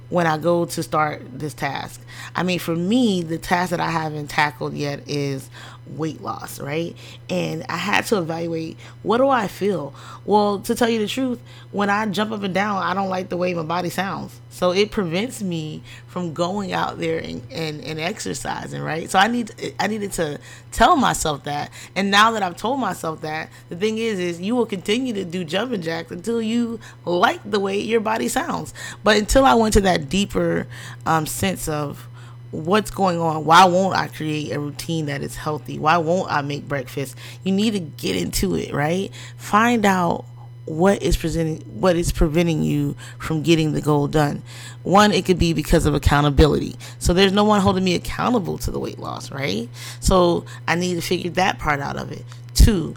When 0.09 0.27
I 0.27 0.37
go 0.37 0.65
to 0.65 0.83
start 0.83 1.23
this 1.37 1.53
task. 1.53 2.01
I 2.35 2.43
mean, 2.43 2.59
for 2.59 2.75
me, 2.75 3.23
the 3.23 3.37
task 3.37 3.71
that 3.71 3.79
I 3.79 3.89
haven't 3.89 4.27
tackled 4.27 4.73
yet 4.73 5.07
is 5.07 5.49
weight 5.87 6.21
loss, 6.21 6.59
right? 6.59 6.95
And 7.29 7.65
I 7.69 7.77
had 7.77 8.05
to 8.07 8.17
evaluate 8.17 8.77
what 9.03 9.17
do 9.17 9.29
I 9.29 9.47
feel? 9.47 9.93
Well, 10.25 10.59
to 10.59 10.75
tell 10.75 10.89
you 10.89 10.99
the 10.99 11.07
truth, 11.07 11.39
when 11.71 11.89
I 11.89 12.05
jump 12.07 12.31
up 12.31 12.43
and 12.43 12.53
down, 12.53 12.81
I 12.81 12.93
don't 12.93 13.09
like 13.09 13.29
the 13.29 13.37
way 13.37 13.53
my 13.53 13.63
body 13.63 13.89
sounds. 13.89 14.39
So 14.49 14.71
it 14.71 14.89
prevents 14.89 15.41
me 15.41 15.83
from 16.07 16.33
going 16.33 16.71
out 16.71 16.97
there 16.97 17.19
and, 17.19 17.41
and, 17.51 17.83
and 17.83 17.99
exercising, 17.99 18.81
right? 18.81 19.09
So 19.09 19.19
I 19.19 19.27
need 19.27 19.51
I 19.79 19.87
needed 19.87 20.13
to 20.13 20.39
tell 20.71 20.95
myself 20.95 21.43
that. 21.43 21.71
And 21.95 22.09
now 22.09 22.31
that 22.31 22.41
I've 22.43 22.55
told 22.55 22.79
myself 22.79 23.21
that, 23.21 23.49
the 23.69 23.75
thing 23.75 23.97
is 23.97 24.17
is 24.19 24.39
you 24.39 24.55
will 24.55 24.65
continue 24.65 25.13
to 25.13 25.25
do 25.25 25.43
jumping 25.43 25.81
jacks 25.81 26.11
until 26.11 26.41
you 26.41 26.79
like 27.03 27.41
the 27.49 27.59
way 27.59 27.77
your 27.79 27.99
body 27.99 28.27
sounds. 28.27 28.73
But 29.03 29.17
until 29.17 29.45
I 29.45 29.55
went 29.55 29.73
to 29.73 29.81
that 29.81 30.09
deeper 30.09 30.67
um, 31.05 31.25
sense 31.25 31.67
of 31.67 32.07
what's 32.55 32.91
going 32.91 33.19
on? 33.19 33.45
Why 33.45 33.65
won't 33.65 33.95
i 33.95 34.07
create 34.07 34.51
a 34.51 34.59
routine 34.59 35.07
that 35.07 35.21
is 35.21 35.35
healthy? 35.35 35.79
Why 35.79 35.97
won't 35.97 36.31
i 36.31 36.41
make 36.41 36.67
breakfast? 36.67 37.15
You 37.43 37.51
need 37.51 37.71
to 37.71 37.79
get 37.79 38.15
into 38.15 38.55
it 38.55 38.73
right? 38.73 39.11
Find 39.37 39.85
out 39.85 40.25
what 40.65 41.03
is 41.03 41.15
presenting 41.15 41.59
what 41.79 41.95
is 41.95 42.11
preventing 42.11 42.63
you 42.63 42.95
from 43.19 43.43
getting 43.43 43.73
the 43.73 43.81
goal 43.81 44.07
done. 44.07 44.41
One 44.83 45.11
it 45.11 45.25
could 45.25 45.37
be 45.37 45.53
because 45.53 45.85
of 45.85 45.93
accountability. 45.93 46.75
So 46.99 47.13
there's 47.13 47.33
no 47.33 47.43
one 47.43 47.61
holding 47.61 47.83
me 47.83 47.95
accountable 47.95 48.57
to 48.59 48.71
the 48.71 48.79
weight 48.79 48.99
loss 48.99 49.31
right? 49.31 49.69
So 49.99 50.45
i 50.67 50.75
need 50.75 50.95
to 50.95 51.01
figure 51.01 51.31
that 51.31 51.59
part 51.59 51.79
out 51.79 51.97
of 51.97 52.11
it. 52.11 52.23
Two 52.53 52.95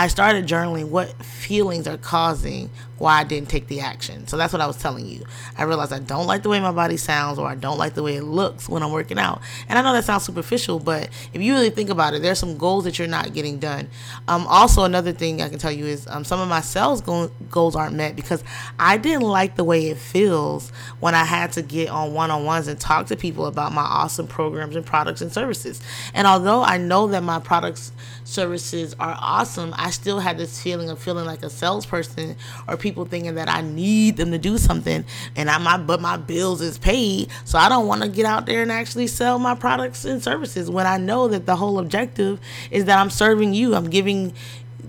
I 0.00 0.06
started 0.06 0.46
journaling 0.46 0.88
what 0.88 1.10
feelings 1.22 1.86
are 1.86 1.98
causing 1.98 2.70
why 3.00 3.18
I 3.18 3.24
didn't 3.24 3.48
take 3.48 3.66
the 3.66 3.80
action. 3.80 4.26
So 4.26 4.36
that's 4.36 4.52
what 4.52 4.60
I 4.60 4.66
was 4.66 4.76
telling 4.76 5.06
you. 5.06 5.24
I 5.56 5.62
realized 5.62 5.90
I 5.90 6.00
don't 6.00 6.26
like 6.26 6.42
the 6.42 6.50
way 6.50 6.60
my 6.60 6.70
body 6.70 6.98
sounds 6.98 7.38
or 7.38 7.46
I 7.46 7.54
don't 7.54 7.78
like 7.78 7.94
the 7.94 8.02
way 8.02 8.16
it 8.16 8.24
looks 8.24 8.68
when 8.68 8.82
I'm 8.82 8.92
working 8.92 9.18
out. 9.18 9.40
And 9.68 9.78
I 9.78 9.82
know 9.82 9.94
that 9.94 10.04
sounds 10.04 10.24
superficial, 10.24 10.78
but 10.78 11.08
if 11.32 11.40
you 11.40 11.54
really 11.54 11.70
think 11.70 11.88
about 11.88 12.12
it, 12.12 12.20
there's 12.20 12.38
some 12.38 12.58
goals 12.58 12.84
that 12.84 12.98
you're 12.98 13.08
not 13.08 13.32
getting 13.32 13.58
done. 13.58 13.88
Um, 14.28 14.46
also, 14.46 14.84
another 14.84 15.12
thing 15.12 15.40
I 15.40 15.48
can 15.48 15.58
tell 15.58 15.72
you 15.72 15.86
is 15.86 16.06
um, 16.08 16.24
some 16.24 16.40
of 16.40 16.48
my 16.48 16.60
sales 16.60 17.00
go- 17.00 17.30
goals 17.50 17.74
aren't 17.74 17.96
met 17.96 18.16
because 18.16 18.44
I 18.78 18.98
didn't 18.98 19.22
like 19.22 19.56
the 19.56 19.64
way 19.64 19.88
it 19.88 19.96
feels 19.96 20.70
when 21.00 21.14
I 21.14 21.24
had 21.24 21.52
to 21.52 21.62
get 21.62 21.88
on 21.88 22.12
one 22.12 22.30
on 22.30 22.44
ones 22.44 22.68
and 22.68 22.78
talk 22.78 23.06
to 23.06 23.16
people 23.16 23.46
about 23.46 23.72
my 23.72 23.82
awesome 23.82 24.26
programs 24.26 24.76
and 24.76 24.84
products 24.84 25.22
and 25.22 25.32
services. 25.32 25.80
And 26.12 26.26
although 26.26 26.62
I 26.62 26.76
know 26.76 27.06
that 27.06 27.22
my 27.22 27.38
products, 27.38 27.92
services 28.24 28.94
are 29.00 29.16
awesome, 29.18 29.74
I 29.78 29.89
still 29.90 30.20
had 30.20 30.38
this 30.38 30.62
feeling 30.62 30.90
of 30.90 30.98
feeling 30.98 31.26
like 31.26 31.42
a 31.42 31.50
salesperson 31.50 32.36
or 32.68 32.76
people 32.76 32.90
people 32.90 33.08
thinking 33.08 33.36
that 33.36 33.48
I 33.48 33.60
need 33.60 34.16
them 34.16 34.32
to 34.32 34.38
do 34.38 34.58
something 34.58 35.04
and 35.36 35.48
I 35.48 35.58
my 35.58 35.78
but 35.78 36.00
my 36.00 36.16
bills 36.16 36.60
is 36.60 36.76
paid. 36.76 37.28
So 37.44 37.56
I 37.58 37.68
don't 37.68 37.86
want 37.86 38.02
to 38.02 38.08
get 38.08 38.26
out 38.26 38.46
there 38.46 38.62
and 38.62 38.72
actually 38.72 39.06
sell 39.06 39.38
my 39.38 39.54
products 39.54 40.04
and 40.04 40.22
services 40.22 40.68
when 40.68 40.86
I 40.86 40.98
know 40.98 41.28
that 41.28 41.46
the 41.46 41.56
whole 41.56 41.78
objective 41.78 42.40
is 42.70 42.86
that 42.86 42.98
I'm 42.98 43.10
serving 43.10 43.54
you. 43.54 43.74
I'm 43.74 43.88
giving 43.88 44.32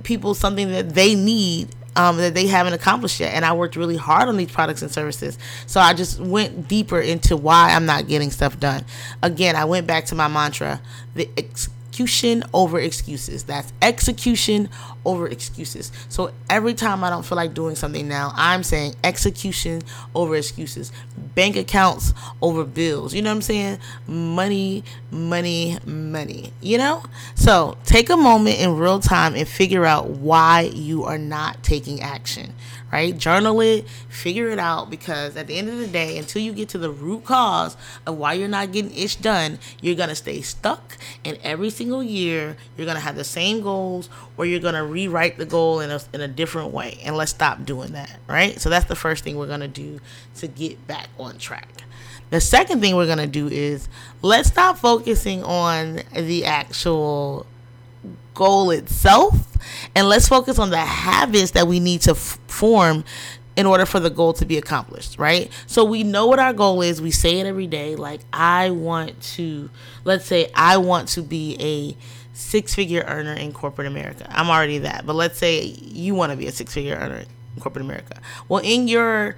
people 0.04 0.34
something 0.34 0.72
that 0.72 0.96
they 0.96 1.16
need 1.16 1.70
um, 1.96 2.18
that 2.18 2.34
they 2.34 2.48
haven't 2.48 2.74
accomplished 2.74 3.20
yet. 3.20 3.34
And 3.34 3.46
I 3.46 3.54
worked 3.54 3.76
really 3.76 3.98
hard 3.98 4.28
on 4.28 4.38
these 4.38 4.52
products 4.52 4.82
and 4.82 4.90
services. 4.90 5.38
So 5.68 5.80
I 5.80 5.94
just 5.94 6.20
went 6.20 6.68
deeper 6.68 7.00
into 7.00 7.38
why 7.38 7.74
I'm 7.74 7.86
not 7.86 8.08
getting 8.08 8.32
stuff 8.32 8.60
done. 8.60 8.86
Again, 9.22 9.56
I 9.56 9.66
went 9.66 9.88
back 9.88 10.06
to 10.06 10.16
my 10.16 10.28
mantra 10.28 10.82
the 11.14 11.30
ex- 11.38 11.70
execution 11.92 12.42
over 12.54 12.80
excuses. 12.80 13.44
That's 13.44 13.74
execution 13.82 14.70
over 15.04 15.28
excuses. 15.28 15.92
So 16.08 16.32
every 16.50 16.74
time 16.74 17.04
I 17.04 17.10
don't 17.10 17.26
feel 17.26 17.36
like 17.36 17.54
doing 17.54 17.76
something 17.76 18.08
now, 18.08 18.32
I'm 18.36 18.64
saying 18.64 18.96
execution 19.04 19.82
over 20.16 20.38
excuses. 20.38 20.94
Bank 21.36 21.58
accounts 21.58 22.14
over 22.42 22.64
bills. 22.64 23.14
You 23.14 23.22
know 23.22 23.32
what 23.32 23.36
I'm 23.36 23.42
saying? 23.42 23.80
Money, 24.08 24.86
money, 25.12 25.80
money. 25.86 26.54
You 26.62 26.78
know? 26.78 27.04
So 27.36 27.78
take 27.84 28.10
a 28.10 28.16
moment 28.16 28.60
in 28.60 28.78
real 28.78 29.02
time 29.02 29.36
and 29.36 29.46
figure 29.46 29.84
out 29.84 30.12
why 30.12 30.72
you 30.74 31.04
are 31.04 31.18
not 31.18 31.62
taking 31.62 32.00
action 32.00 32.54
right? 32.92 33.18
Journal 33.18 33.62
it, 33.62 33.88
figure 34.10 34.50
it 34.50 34.60
out 34.60 34.90
because 34.90 35.38
at 35.38 35.48
the 35.48 35.58
end 35.58 35.70
of 35.70 35.78
the 35.78 35.88
day, 35.88 36.18
until 36.18 36.42
you 36.42 36.54
get 36.54 36.70
to 36.70 36.78
the 36.78 36.92
root 36.92 37.24
cause 37.26 37.78
of 38.06 38.18
why 38.18 38.34
you're 38.34 38.48
not 38.48 38.72
getting 38.72 38.94
ish 38.94 39.16
done, 39.16 39.60
you're 39.82 39.96
gonna 39.96 40.16
stay 40.16 40.42
stuck. 40.42 40.98
And 41.24 41.40
every 41.44 41.70
single 41.70 41.91
year, 42.00 42.56
you're 42.78 42.88
gonna 42.88 43.02
have 43.02 43.18
the 43.18 43.26
same 43.26 43.62
goals 43.62 44.10
or 44.38 44.46
you're 44.46 44.62
gonna 44.62 44.86
rewrite 44.86 45.38
the 45.38 45.46
goal 45.46 45.82
in 45.82 45.92
a, 45.92 46.00
in 46.14 46.22
a 46.22 46.28
different 46.30 46.72
way. 46.72 47.00
And 47.04 47.18
let's 47.18 47.32
stop 47.32 47.66
doing 47.66 47.92
that, 47.92 48.20
right? 48.28 48.60
So 48.62 48.70
that's 48.70 48.86
the 48.86 48.96
first 48.96 49.26
thing 49.26 49.38
we're 49.38 49.48
gonna 49.48 49.68
do 49.68 50.00
to 50.36 50.48
get 50.48 50.88
back 50.88 51.10
on 51.20 51.38
track. 51.38 51.84
The 52.30 52.40
second 52.40 52.80
thing 52.80 52.96
we're 52.96 53.08
gonna 53.08 53.28
do 53.28 53.48
is 53.50 53.90
let's 54.22 54.48
stop 54.48 54.78
focusing 54.78 55.44
on 55.44 56.00
the 56.16 56.46
actual 56.46 57.46
goal 58.34 58.72
itself 58.72 59.36
and 59.96 60.08
let's 60.08 60.28
focus 60.28 60.58
on 60.58 60.70
the 60.70 60.78
habits 60.78 61.52
that 61.52 61.68
we 61.68 61.80
need 61.80 62.02
to 62.02 62.12
f- 62.12 62.40
form 62.48 63.04
in 63.56 63.66
order 63.66 63.86
for 63.86 64.00
the 64.00 64.10
goal 64.10 64.34
to 64.34 64.46
be 64.46 64.58
accomplished, 64.58 65.18
right? 65.20 65.52
So 65.68 65.84
we 65.84 66.04
know 66.04 66.26
what 66.28 66.40
our 66.40 66.54
goal 66.54 66.82
is. 66.82 67.02
We 67.02 67.12
say 67.12 67.40
it 67.40 67.46
every 67.46 67.68
day. 67.68 67.96
Like, 67.96 68.22
I 68.32 68.72
want 68.72 69.22
to, 69.36 69.70
let's 70.06 70.26
say, 70.26 70.50
I 70.56 70.78
want 70.78 71.10
to 71.10 71.22
be 71.22 71.58
a 71.60 71.98
six 72.34 72.74
figure 72.74 73.04
earner 73.08 73.34
in 73.34 73.52
corporate 73.52 73.88
America. 73.88 74.26
I'm 74.30 74.50
already 74.50 74.80
that. 74.80 75.06
But 75.06 75.16
let's 75.16 75.38
say 75.38 75.64
you 75.64 76.16
want 76.16 76.32
to 76.32 76.38
be 76.38 76.48
a 76.48 76.52
six 76.52 76.74
figure 76.74 76.96
earner 76.96 77.24
in 77.56 77.62
corporate 77.62 77.86
America. 77.86 78.20
Well, 78.48 78.62
in 78.64 78.88
your 78.88 79.36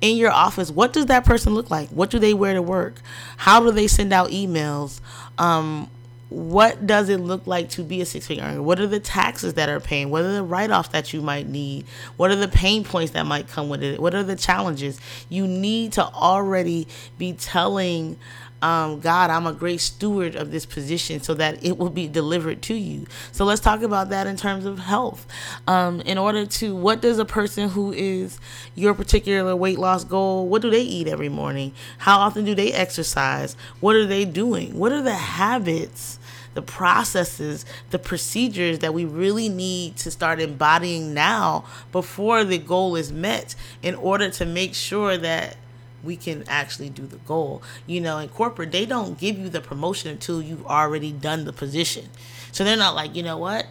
in 0.00 0.16
your 0.16 0.32
office, 0.32 0.70
what 0.70 0.92
does 0.92 1.06
that 1.06 1.24
person 1.24 1.54
look 1.54 1.70
like? 1.70 1.88
What 1.90 2.10
do 2.10 2.18
they 2.18 2.34
wear 2.34 2.54
to 2.54 2.62
work? 2.62 3.00
How 3.36 3.60
do 3.60 3.70
they 3.70 3.86
send 3.86 4.12
out 4.12 4.30
emails? 4.30 5.00
Um, 5.38 5.88
what 6.32 6.86
does 6.86 7.08
it 7.08 7.18
look 7.18 7.46
like 7.46 7.68
to 7.70 7.82
be 7.82 8.00
a 8.00 8.06
six 8.06 8.26
figure 8.26 8.44
earner? 8.44 8.62
What 8.62 8.80
are 8.80 8.86
the 8.86 9.00
taxes 9.00 9.54
that 9.54 9.68
are 9.68 9.80
paying? 9.80 10.10
What 10.10 10.22
are 10.22 10.32
the 10.32 10.42
write 10.42 10.70
offs 10.70 10.88
that 10.90 11.12
you 11.12 11.20
might 11.20 11.48
need? 11.48 11.84
What 12.16 12.30
are 12.30 12.36
the 12.36 12.48
pain 12.48 12.84
points 12.84 13.12
that 13.12 13.26
might 13.26 13.48
come 13.48 13.68
with 13.68 13.82
it? 13.82 14.00
What 14.00 14.14
are 14.14 14.22
the 14.22 14.36
challenges? 14.36 14.98
You 15.28 15.46
need 15.46 15.92
to 15.92 16.04
already 16.04 16.88
be 17.18 17.34
telling 17.34 18.18
um, 18.62 19.00
God, 19.00 19.28
I'm 19.28 19.46
a 19.46 19.52
great 19.52 19.80
steward 19.80 20.36
of 20.36 20.52
this 20.52 20.64
position 20.64 21.20
so 21.20 21.34
that 21.34 21.62
it 21.64 21.76
will 21.76 21.90
be 21.90 22.06
delivered 22.06 22.62
to 22.62 22.74
you. 22.74 23.06
So 23.32 23.44
let's 23.44 23.60
talk 23.60 23.82
about 23.82 24.10
that 24.10 24.28
in 24.28 24.36
terms 24.36 24.64
of 24.64 24.78
health. 24.78 25.26
Um, 25.66 26.00
in 26.02 26.16
order 26.16 26.46
to, 26.46 26.74
what 26.74 27.02
does 27.02 27.18
a 27.18 27.24
person 27.24 27.68
who 27.68 27.92
is 27.92 28.38
your 28.76 28.94
particular 28.94 29.54
weight 29.56 29.80
loss 29.80 30.04
goal, 30.04 30.46
what 30.46 30.62
do 30.62 30.70
they 30.70 30.82
eat 30.82 31.08
every 31.08 31.28
morning? 31.28 31.72
How 31.98 32.20
often 32.20 32.44
do 32.44 32.54
they 32.54 32.72
exercise? 32.72 33.56
What 33.80 33.96
are 33.96 34.06
they 34.06 34.24
doing? 34.24 34.78
What 34.78 34.92
are 34.92 35.02
the 35.02 35.14
habits? 35.14 36.20
The 36.54 36.62
processes, 36.62 37.64
the 37.90 37.98
procedures 37.98 38.80
that 38.80 38.92
we 38.94 39.04
really 39.04 39.48
need 39.48 39.96
to 39.96 40.10
start 40.10 40.40
embodying 40.40 41.14
now 41.14 41.64
before 41.90 42.44
the 42.44 42.58
goal 42.58 42.96
is 42.96 43.12
met 43.12 43.54
in 43.82 43.94
order 43.94 44.28
to 44.30 44.44
make 44.44 44.74
sure 44.74 45.16
that 45.16 45.56
we 46.02 46.16
can 46.16 46.44
actually 46.48 46.90
do 46.90 47.06
the 47.06 47.16
goal. 47.18 47.62
You 47.86 48.00
know, 48.00 48.18
in 48.18 48.28
corporate, 48.28 48.72
they 48.72 48.86
don't 48.86 49.18
give 49.18 49.38
you 49.38 49.48
the 49.48 49.60
promotion 49.60 50.10
until 50.10 50.42
you've 50.42 50.66
already 50.66 51.12
done 51.12 51.44
the 51.44 51.52
position. 51.52 52.08
So 52.50 52.64
they're 52.64 52.76
not 52.76 52.94
like, 52.94 53.14
you 53.14 53.22
know 53.22 53.38
what? 53.38 53.66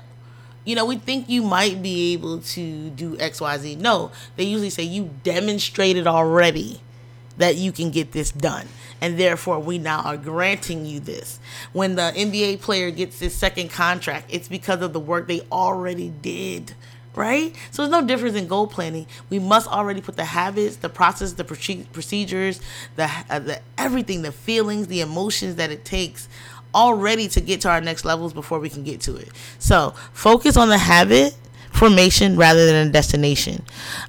You 0.63 0.75
know, 0.75 0.85
we 0.85 0.97
think 0.97 1.27
you 1.27 1.41
might 1.41 1.81
be 1.81 2.13
able 2.13 2.39
to 2.39 2.89
do 2.91 3.17
XYZ. 3.17 3.77
No, 3.77 4.11
they 4.35 4.43
usually 4.43 4.69
say 4.69 4.83
you 4.83 5.09
demonstrated 5.23 6.07
already 6.07 6.81
that 7.37 7.55
you 7.55 7.71
can 7.71 7.91
get 7.91 8.11
this 8.11 8.31
done. 8.31 8.67
And 8.99 9.17
therefore, 9.17 9.59
we 9.59 9.77
now 9.77 10.01
are 10.01 10.17
granting 10.17 10.85
you 10.85 10.99
this. 10.99 11.39
When 11.73 11.95
the 11.95 12.13
NBA 12.15 12.61
player 12.61 12.91
gets 12.91 13.19
his 13.19 13.33
second 13.33 13.69
contract, 13.69 14.27
it's 14.29 14.47
because 14.47 14.81
of 14.81 14.93
the 14.93 14.99
work 14.99 15.27
they 15.27 15.41
already 15.51 16.09
did 16.09 16.75
right? 17.13 17.53
So 17.71 17.81
there's 17.81 17.91
no 17.91 18.07
difference 18.07 18.37
in 18.37 18.47
goal 18.47 18.67
planning. 18.67 19.05
We 19.29 19.39
must 19.39 19.67
already 19.67 20.01
put 20.01 20.15
the 20.15 20.23
habits, 20.23 20.77
the 20.77 20.89
process, 20.89 21.33
the 21.33 21.43
procedures, 21.43 22.61
the, 22.95 23.09
uh, 23.29 23.39
the 23.39 23.61
everything, 23.77 24.21
the 24.21 24.31
feelings, 24.31 24.87
the 24.87 25.01
emotions 25.01 25.55
that 25.55 25.71
it 25.71 25.83
takes 25.83 26.29
already 26.73 27.27
to 27.27 27.41
get 27.41 27.61
to 27.61 27.69
our 27.69 27.81
next 27.81 28.05
levels 28.05 28.33
before 28.33 28.59
we 28.59 28.69
can 28.69 28.83
get 28.83 29.01
to 29.01 29.15
it. 29.15 29.29
So 29.59 29.93
focus 30.13 30.55
on 30.55 30.69
the 30.69 30.77
habit 30.77 31.35
formation 31.81 32.37
rather 32.37 32.67
than 32.67 32.87
a 32.87 32.91
destination. 32.91 33.65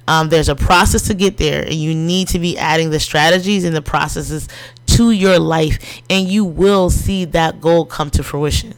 Um, 0.07 0.29
there's 0.29 0.47
a 0.47 0.55
process 0.55 1.07
to 1.07 1.15
get 1.15 1.37
there, 1.37 1.63
and 1.63 1.73
you 1.73 1.95
need 1.95 2.27
to 2.27 2.37
be 2.37 2.55
adding 2.55 2.91
the 2.91 2.99
strategies 2.99 3.63
and 3.63 3.75
the 3.75 3.81
processes 3.81 4.47
to 4.85 5.09
your 5.09 5.39
life, 5.39 5.79
and 6.07 6.27
you 6.27 6.45
will 6.45 6.91
see 6.91 7.25
that 7.25 7.61
goal 7.61 7.87
come 7.87 8.11
to 8.11 8.21
fruition. 8.21 8.75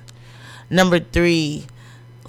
Number 0.69 1.01
three, 1.01 1.65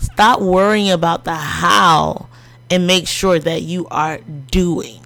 stop 0.00 0.40
worrying 0.40 0.90
about 0.90 1.22
the 1.22 1.36
how 1.36 2.26
and 2.68 2.84
make 2.84 3.06
sure 3.06 3.38
that 3.38 3.62
you 3.62 3.86
are 3.92 4.18
doing. 4.50 5.02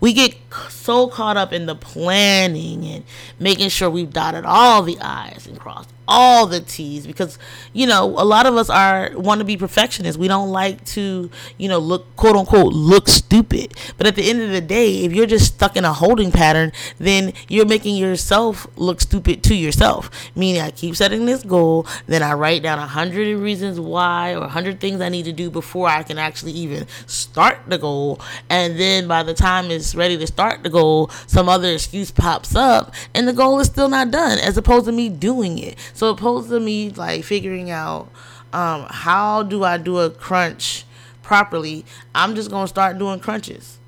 We 0.00 0.12
get 0.12 0.36
so 0.68 1.08
caught 1.08 1.38
up 1.38 1.50
in 1.54 1.64
the 1.64 1.76
planning 1.76 2.84
and 2.84 3.04
making 3.38 3.70
sure 3.70 3.88
we've 3.88 4.12
dotted 4.12 4.44
all 4.44 4.82
the 4.82 5.00
I's 5.00 5.46
and 5.46 5.58
crossed 5.58 5.88
all 6.10 6.46
the 6.46 6.60
T's 6.60 7.06
because 7.06 7.38
you 7.72 7.86
know 7.86 8.04
a 8.04 8.24
lot 8.24 8.44
of 8.44 8.56
us 8.56 8.68
are 8.68 9.12
want 9.14 9.38
to 9.38 9.44
be 9.44 9.56
perfectionists. 9.56 10.18
We 10.18 10.28
don't 10.28 10.50
like 10.50 10.84
to 10.86 11.30
you 11.56 11.68
know 11.68 11.78
look 11.78 12.14
quote 12.16 12.36
unquote 12.36 12.72
look 12.74 13.08
stupid. 13.08 13.74
But 13.96 14.06
at 14.06 14.16
the 14.16 14.28
end 14.28 14.42
of 14.42 14.50
the 14.50 14.60
day, 14.60 15.04
if 15.04 15.12
you're 15.12 15.26
just 15.26 15.54
stuck 15.54 15.76
in 15.76 15.84
a 15.84 15.92
holding 15.92 16.32
pattern, 16.32 16.72
then 16.98 17.32
you're 17.48 17.66
making 17.66 17.96
yourself 17.96 18.66
look 18.76 19.00
stupid 19.00 19.42
to 19.44 19.54
yourself. 19.54 20.10
Meaning, 20.34 20.60
I 20.62 20.70
keep 20.70 20.96
setting 20.96 21.26
this 21.26 21.44
goal, 21.44 21.86
then 22.06 22.22
I 22.22 22.32
write 22.34 22.62
down 22.62 22.78
a 22.78 22.86
hundred 22.86 23.38
reasons 23.38 23.78
why 23.78 24.34
or 24.34 24.44
a 24.44 24.48
hundred 24.48 24.80
things 24.80 25.00
I 25.00 25.08
need 25.08 25.24
to 25.26 25.32
do 25.32 25.50
before 25.50 25.88
I 25.88 26.02
can 26.02 26.18
actually 26.18 26.52
even 26.52 26.86
start 27.06 27.58
the 27.68 27.78
goal, 27.78 28.20
and 28.48 28.78
then 28.78 29.06
by 29.06 29.22
the 29.22 29.34
time 29.34 29.70
it's 29.70 29.94
ready 29.94 30.16
to 30.18 30.26
start 30.26 30.62
the 30.62 30.70
goal, 30.70 31.10
some 31.26 31.48
other 31.48 31.68
excuse 31.68 32.10
pops 32.10 32.56
up, 32.56 32.92
and 33.14 33.28
the 33.28 33.32
goal 33.32 33.60
is 33.60 33.68
still 33.68 33.88
not 33.88 34.10
done. 34.10 34.38
As 34.38 34.56
opposed 34.56 34.86
to 34.86 34.92
me 34.92 35.08
doing 35.08 35.58
it. 35.58 35.78
So 36.00 36.08
opposed 36.08 36.48
to 36.48 36.58
me 36.58 36.88
like 36.88 37.24
figuring 37.24 37.70
out 37.70 38.10
um, 38.54 38.86
how 38.88 39.42
do 39.42 39.64
I 39.64 39.76
do 39.76 39.98
a 39.98 40.08
crunch 40.08 40.86
properly, 41.20 41.84
I'm 42.14 42.34
just 42.34 42.50
gonna 42.50 42.68
start 42.68 42.96
doing 42.96 43.20
crunches. 43.20 43.78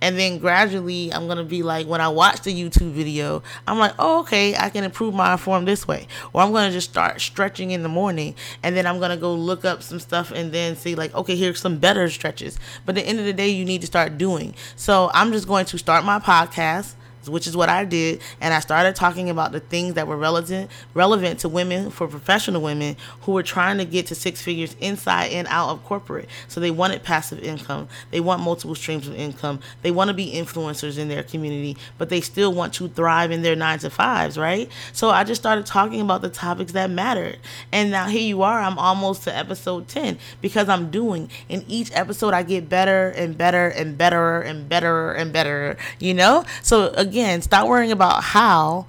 And 0.00 0.18
then 0.18 0.38
gradually, 0.38 1.12
I'm 1.12 1.28
gonna 1.28 1.44
be 1.44 1.62
like, 1.62 1.86
when 1.86 2.00
I 2.00 2.08
watch 2.08 2.40
the 2.40 2.54
YouTube 2.54 2.92
video, 2.92 3.42
I'm 3.66 3.78
like, 3.78 3.92
oh, 3.98 4.20
okay, 4.20 4.56
I 4.56 4.70
can 4.70 4.82
improve 4.82 5.12
my 5.12 5.36
form 5.36 5.66
this 5.66 5.86
way. 5.86 6.06
Or 6.32 6.40
I'm 6.40 6.52
gonna 6.52 6.72
just 6.72 6.88
start 6.88 7.20
stretching 7.20 7.70
in 7.70 7.82
the 7.82 7.88
morning, 7.90 8.34
and 8.62 8.74
then 8.74 8.86
I'm 8.86 8.98
gonna 8.98 9.18
go 9.18 9.34
look 9.34 9.66
up 9.66 9.82
some 9.82 10.00
stuff 10.00 10.30
and 10.30 10.52
then 10.52 10.74
see, 10.74 10.94
like, 10.94 11.14
okay, 11.14 11.36
here's 11.36 11.60
some 11.60 11.76
better 11.76 12.08
stretches. 12.08 12.58
But 12.86 12.96
at 12.96 13.04
the 13.04 13.08
end 13.10 13.18
of 13.18 13.26
the 13.26 13.34
day, 13.34 13.50
you 13.50 13.66
need 13.66 13.82
to 13.82 13.86
start 13.86 14.16
doing. 14.16 14.54
So 14.74 15.10
I'm 15.12 15.32
just 15.32 15.46
going 15.46 15.66
to 15.66 15.76
start 15.76 16.02
my 16.02 16.18
podcast 16.18 16.94
which 17.28 17.46
is 17.46 17.56
what 17.56 17.68
I 17.68 17.84
did, 17.84 18.20
and 18.40 18.52
I 18.52 18.60
started 18.60 18.94
talking 18.96 19.30
about 19.30 19.52
the 19.52 19.60
things 19.60 19.94
that 19.94 20.06
were 20.06 20.16
relevant 20.16 20.70
relevant 20.94 21.40
to 21.40 21.48
women 21.48 21.90
for 21.90 22.06
professional 22.08 22.62
women 22.62 22.96
who 23.22 23.32
were 23.32 23.42
trying 23.42 23.78
to 23.78 23.84
get 23.84 24.06
to 24.06 24.14
six 24.14 24.42
figures 24.42 24.76
inside 24.80 25.26
and 25.32 25.46
out 25.48 25.70
of 25.70 25.84
corporate. 25.84 26.28
So 26.48 26.60
they 26.60 26.70
wanted 26.70 27.02
passive 27.02 27.40
income, 27.40 27.88
they 28.10 28.20
want 28.20 28.42
multiple 28.42 28.74
streams 28.74 29.08
of 29.08 29.14
income, 29.14 29.60
they 29.82 29.90
want 29.90 30.08
to 30.08 30.14
be 30.14 30.32
influencers 30.32 30.98
in 30.98 31.08
their 31.08 31.22
community, 31.22 31.76
but 31.98 32.08
they 32.08 32.20
still 32.20 32.52
want 32.52 32.74
to 32.74 32.88
thrive 32.88 33.30
in 33.30 33.42
their 33.42 33.56
nine 33.56 33.78
to 33.80 33.90
fives, 33.90 34.38
right? 34.38 34.68
So 34.92 35.10
I 35.10 35.24
just 35.24 35.40
started 35.40 35.66
talking 35.66 36.00
about 36.00 36.22
the 36.22 36.30
topics 36.30 36.72
that 36.72 36.90
mattered, 36.90 37.38
and 37.70 37.90
now 37.90 38.06
here 38.06 38.22
you 38.22 38.42
are. 38.42 38.60
I'm 38.60 38.78
almost 38.78 39.24
to 39.24 39.36
episode 39.36 39.88
ten 39.88 40.18
because 40.40 40.68
I'm 40.68 40.90
doing 40.90 41.30
in 41.48 41.64
each 41.68 41.90
episode 41.94 42.34
I 42.34 42.42
get 42.42 42.68
better 42.68 43.08
and 43.10 43.36
better 43.36 43.68
and 43.68 43.96
better 43.96 44.40
and 44.40 44.68
better 44.68 45.12
and 45.12 45.32
better. 45.32 45.76
You 45.98 46.14
know, 46.14 46.44
so 46.62 46.88
again 46.88 47.11
again, 47.12 47.42
stop 47.42 47.68
worrying 47.68 47.92
about 47.92 48.24
how, 48.24 48.86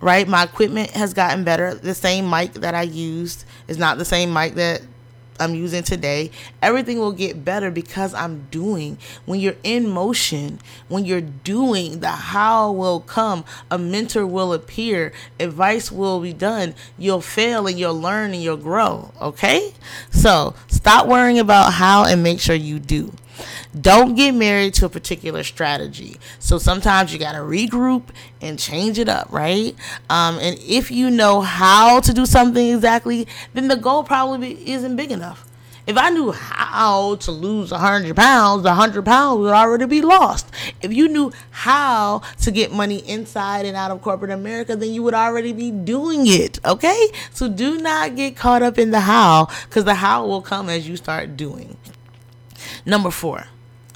right? 0.00 0.26
My 0.26 0.44
equipment 0.44 0.92
has 0.92 1.12
gotten 1.12 1.44
better. 1.44 1.74
The 1.74 1.94
same 1.94 2.30
mic 2.30 2.54
that 2.54 2.74
I 2.74 2.82
used 2.82 3.44
is 3.68 3.76
not 3.76 3.98
the 3.98 4.04
same 4.06 4.32
mic 4.32 4.54
that 4.54 4.80
I'm 5.38 5.54
using 5.54 5.82
today. 5.82 6.30
Everything 6.62 6.98
will 6.98 7.12
get 7.12 7.44
better 7.44 7.70
because 7.70 8.14
I'm 8.14 8.46
doing. 8.50 8.96
When 9.26 9.40
you're 9.40 9.56
in 9.62 9.90
motion, 9.90 10.58
when 10.88 11.04
you're 11.04 11.20
doing, 11.20 12.00
the 12.00 12.08
how 12.08 12.72
will 12.72 13.00
come. 13.00 13.44
A 13.70 13.76
mentor 13.76 14.26
will 14.26 14.54
appear. 14.54 15.12
Advice 15.38 15.92
will 15.92 16.20
be 16.20 16.32
done. 16.32 16.74
You'll 16.96 17.20
fail 17.20 17.66
and 17.66 17.78
you'll 17.78 18.00
learn 18.00 18.32
and 18.32 18.42
you'll 18.42 18.56
grow. 18.56 19.12
Okay? 19.20 19.74
So 20.10 20.54
stop 20.68 21.06
worrying 21.08 21.38
about 21.38 21.74
how 21.74 22.06
and 22.06 22.22
make 22.22 22.40
sure 22.40 22.56
you 22.56 22.78
do. 22.78 23.12
Don't 23.78 24.14
get 24.14 24.32
married 24.32 24.74
to 24.74 24.86
a 24.86 24.88
particular 24.88 25.42
strategy. 25.42 26.16
So 26.38 26.58
sometimes 26.58 27.12
you 27.12 27.18
got 27.18 27.32
to 27.32 27.38
regroup 27.38 28.04
and 28.40 28.58
change 28.58 28.98
it 28.98 29.08
up, 29.08 29.28
right? 29.30 29.74
Um, 30.08 30.38
and 30.38 30.58
if 30.60 30.90
you 30.90 31.10
know 31.10 31.40
how 31.40 32.00
to 32.00 32.12
do 32.12 32.26
something 32.26 32.74
exactly, 32.74 33.26
then 33.54 33.68
the 33.68 33.76
goal 33.76 34.04
probably 34.04 34.70
isn't 34.70 34.96
big 34.96 35.10
enough. 35.10 35.46
If 35.86 35.96
I 35.96 36.10
knew 36.10 36.32
how 36.32 37.14
to 37.14 37.30
lose 37.30 37.70
100 37.70 38.16
pounds, 38.16 38.64
the 38.64 38.70
100 38.70 39.04
pounds 39.04 39.38
would 39.38 39.52
already 39.52 39.86
be 39.86 40.02
lost. 40.02 40.50
If 40.82 40.92
you 40.92 41.06
knew 41.06 41.30
how 41.50 42.22
to 42.42 42.50
get 42.50 42.72
money 42.72 43.08
inside 43.08 43.66
and 43.66 43.76
out 43.76 43.92
of 43.92 44.02
corporate 44.02 44.32
America, 44.32 44.74
then 44.74 44.92
you 44.92 45.04
would 45.04 45.14
already 45.14 45.52
be 45.52 45.70
doing 45.70 46.26
it, 46.26 46.58
okay? 46.64 47.08
So 47.32 47.48
do 47.48 47.78
not 47.78 48.16
get 48.16 48.34
caught 48.34 48.64
up 48.64 48.78
in 48.78 48.90
the 48.90 49.00
how, 49.00 49.46
because 49.68 49.84
the 49.84 49.94
how 49.94 50.26
will 50.26 50.42
come 50.42 50.68
as 50.68 50.88
you 50.88 50.96
start 50.96 51.36
doing. 51.36 51.76
Number 52.86 53.10
four, 53.10 53.48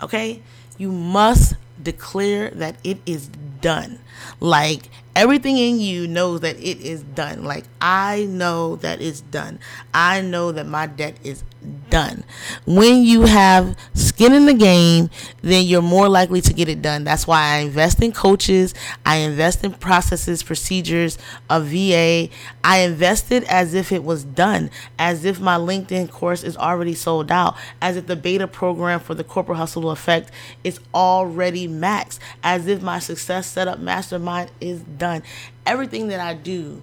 okay? 0.02 0.42
You 0.76 0.90
must 0.90 1.54
declare 1.82 2.50
that 2.50 2.76
it 2.85 2.99
is 3.06 3.28
done. 3.61 4.00
Like 4.40 4.90
everything 5.14 5.56
in 5.56 5.80
you 5.80 6.09
knows 6.09 6.40
that 6.40 6.56
it 6.56 6.80
is 6.80 7.02
done. 7.02 7.44
Like 7.44 7.64
I 7.80 8.26
know 8.28 8.76
that 8.76 9.00
it's 9.00 9.20
done. 9.20 9.61
I 9.94 10.20
know 10.20 10.52
that 10.52 10.66
my 10.66 10.87
debt 10.87 11.16
is 11.23 11.44
done. 11.90 12.25
When 12.67 13.02
you 13.02 13.23
have 13.23 13.76
skin 13.95 14.33
in 14.33 14.47
the 14.47 14.55
game, 14.55 15.11
then 15.43 15.64
you're 15.64 15.83
more 15.83 16.09
likely 16.09 16.40
to 16.43 16.52
get 16.52 16.69
it 16.69 16.83
done. 16.83 17.05
That's 17.05 17.26
why 17.26 17.40
I 17.40 17.59
invest 17.59 18.02
in 18.02 18.12
coaches, 18.12 18.75
I 19.05 19.17
invest 19.17 19.64
in 19.64 19.73
processes, 19.73 20.43
procedures, 20.43 21.19
a 21.49 21.61
VA. 21.61 22.33
I 22.64 22.79
invested 22.79 23.45
as 23.45 23.75
if 23.75 23.93
it 23.93 24.05
was 24.05 24.25
done, 24.25 24.71
as 24.99 25.25
if 25.25 25.40
my 25.40 25.57
LinkedIn 25.57 26.11
course 26.11 26.43
is 26.43 26.57
already 26.57 26.95
sold 26.95 27.31
out, 27.31 27.57
as 27.81 27.97
if 27.97 28.07
the 28.07 28.17
beta 28.17 28.47
program 28.47 29.00
for 29.00 29.14
the 29.14 29.25
corporate 29.25 29.59
hustle 29.59 29.90
effect 29.90 30.31
is 30.64 30.81
already 30.95 31.67
maxed, 31.69 32.19
as 32.43 32.67
if 32.67 32.83
my 32.83 32.99
success 32.99 33.47
setup 33.47 33.79
mastermind 33.79 34.50
is 34.61 34.81
done. 34.81 35.23
Everything 35.67 36.09
that 36.09 36.21
I 36.21 36.35
do 36.35 36.83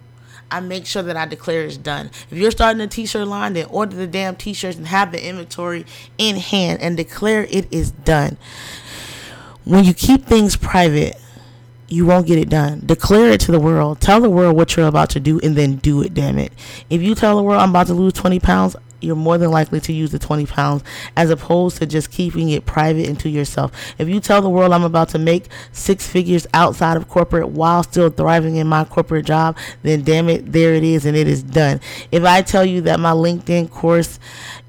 I 0.50 0.60
make 0.60 0.86
sure 0.86 1.04
that 1.04 1.18
I 1.18 1.26
declare 1.26 1.64
it's 1.64 1.78
done. 1.78 2.10
If 2.32 2.38
you're 2.38 2.52
starting 2.52 2.82
a 2.82 2.88
t-shirt 2.88 3.28
line, 3.28 3.54
then 3.54 3.66
order 3.70 3.96
the 3.96 4.08
damn 4.08 4.36
t-shirts 4.36 4.78
and 4.78 4.88
have 4.88 5.12
the 5.12 5.26
inventory 5.26 5.86
in 6.18 6.38
hand 6.38 6.82
and 6.82 6.96
declare 6.96 7.44
it 7.50 7.68
is 7.72 7.92
done. 7.92 8.38
When 9.66 9.84
you 9.84 9.94
keep 9.94 10.26
things 10.26 10.56
private, 10.56 11.18
you 11.90 12.06
won't 12.06 12.28
get 12.28 12.38
it 12.38 12.50
done. 12.50 12.82
Declare 12.86 13.32
it 13.32 13.42
to 13.42 13.52
the 13.52 13.60
world. 13.60 14.00
Tell 14.00 14.22
the 14.22 14.30
world 14.30 14.56
what 14.56 14.76
you're 14.76 14.88
about 14.88 15.10
to 15.12 15.20
do 15.20 15.40
and 15.42 15.56
then 15.56 15.78
do 15.78 16.02
it, 16.02 16.14
damn 16.14 16.38
it. 16.38 16.54
If 16.90 17.02
you 17.02 17.16
tell 17.16 17.36
the 17.36 17.44
world 17.44 17.62
I'm 17.62 17.70
about 17.70 17.88
to 17.88 17.94
lose 17.94 18.14
20 18.14 18.40
pounds, 18.40 18.76
you're 19.02 19.16
more 19.16 19.38
than 19.38 19.52
likely 19.52 19.80
to 19.82 19.94
use 19.94 20.12
the 20.12 20.20
20 20.20 20.46
pounds 20.46 20.84
as 21.16 21.30
opposed 21.30 21.78
to 21.78 21.86
just 21.86 22.12
keeping 22.12 22.50
it 22.50 22.66
private 22.66 23.08
into 23.08 23.30
yourself. 23.30 23.72
If 23.98 24.10
you 24.10 24.20
tell 24.20 24.42
the 24.42 24.50
world 24.50 24.74
I'm 24.74 24.84
about 24.84 25.10
to 25.10 25.20
make 25.20 25.48
six 25.72 26.08
figures 26.08 26.48
outside 26.54 26.98
of 26.98 27.08
corporate 27.08 27.50
while 27.50 27.84
still 27.84 28.10
thriving 28.10 28.56
in 28.56 28.68
my 28.68 28.84
corporate 28.86 29.26
job, 29.26 29.58
then 29.84 30.04
damn 30.04 30.30
it, 30.30 30.52
there 30.52 30.74
it 30.74 30.84
is 30.84 31.06
and 31.06 31.16
it 31.16 31.28
is 31.28 31.44
done. 31.44 31.80
If 32.12 32.24
I 32.24 32.42
tell 32.42 32.66
you 32.66 32.82
that 32.82 33.00
my 33.00 33.12
LinkedIn 33.12 33.70
course 33.72 34.20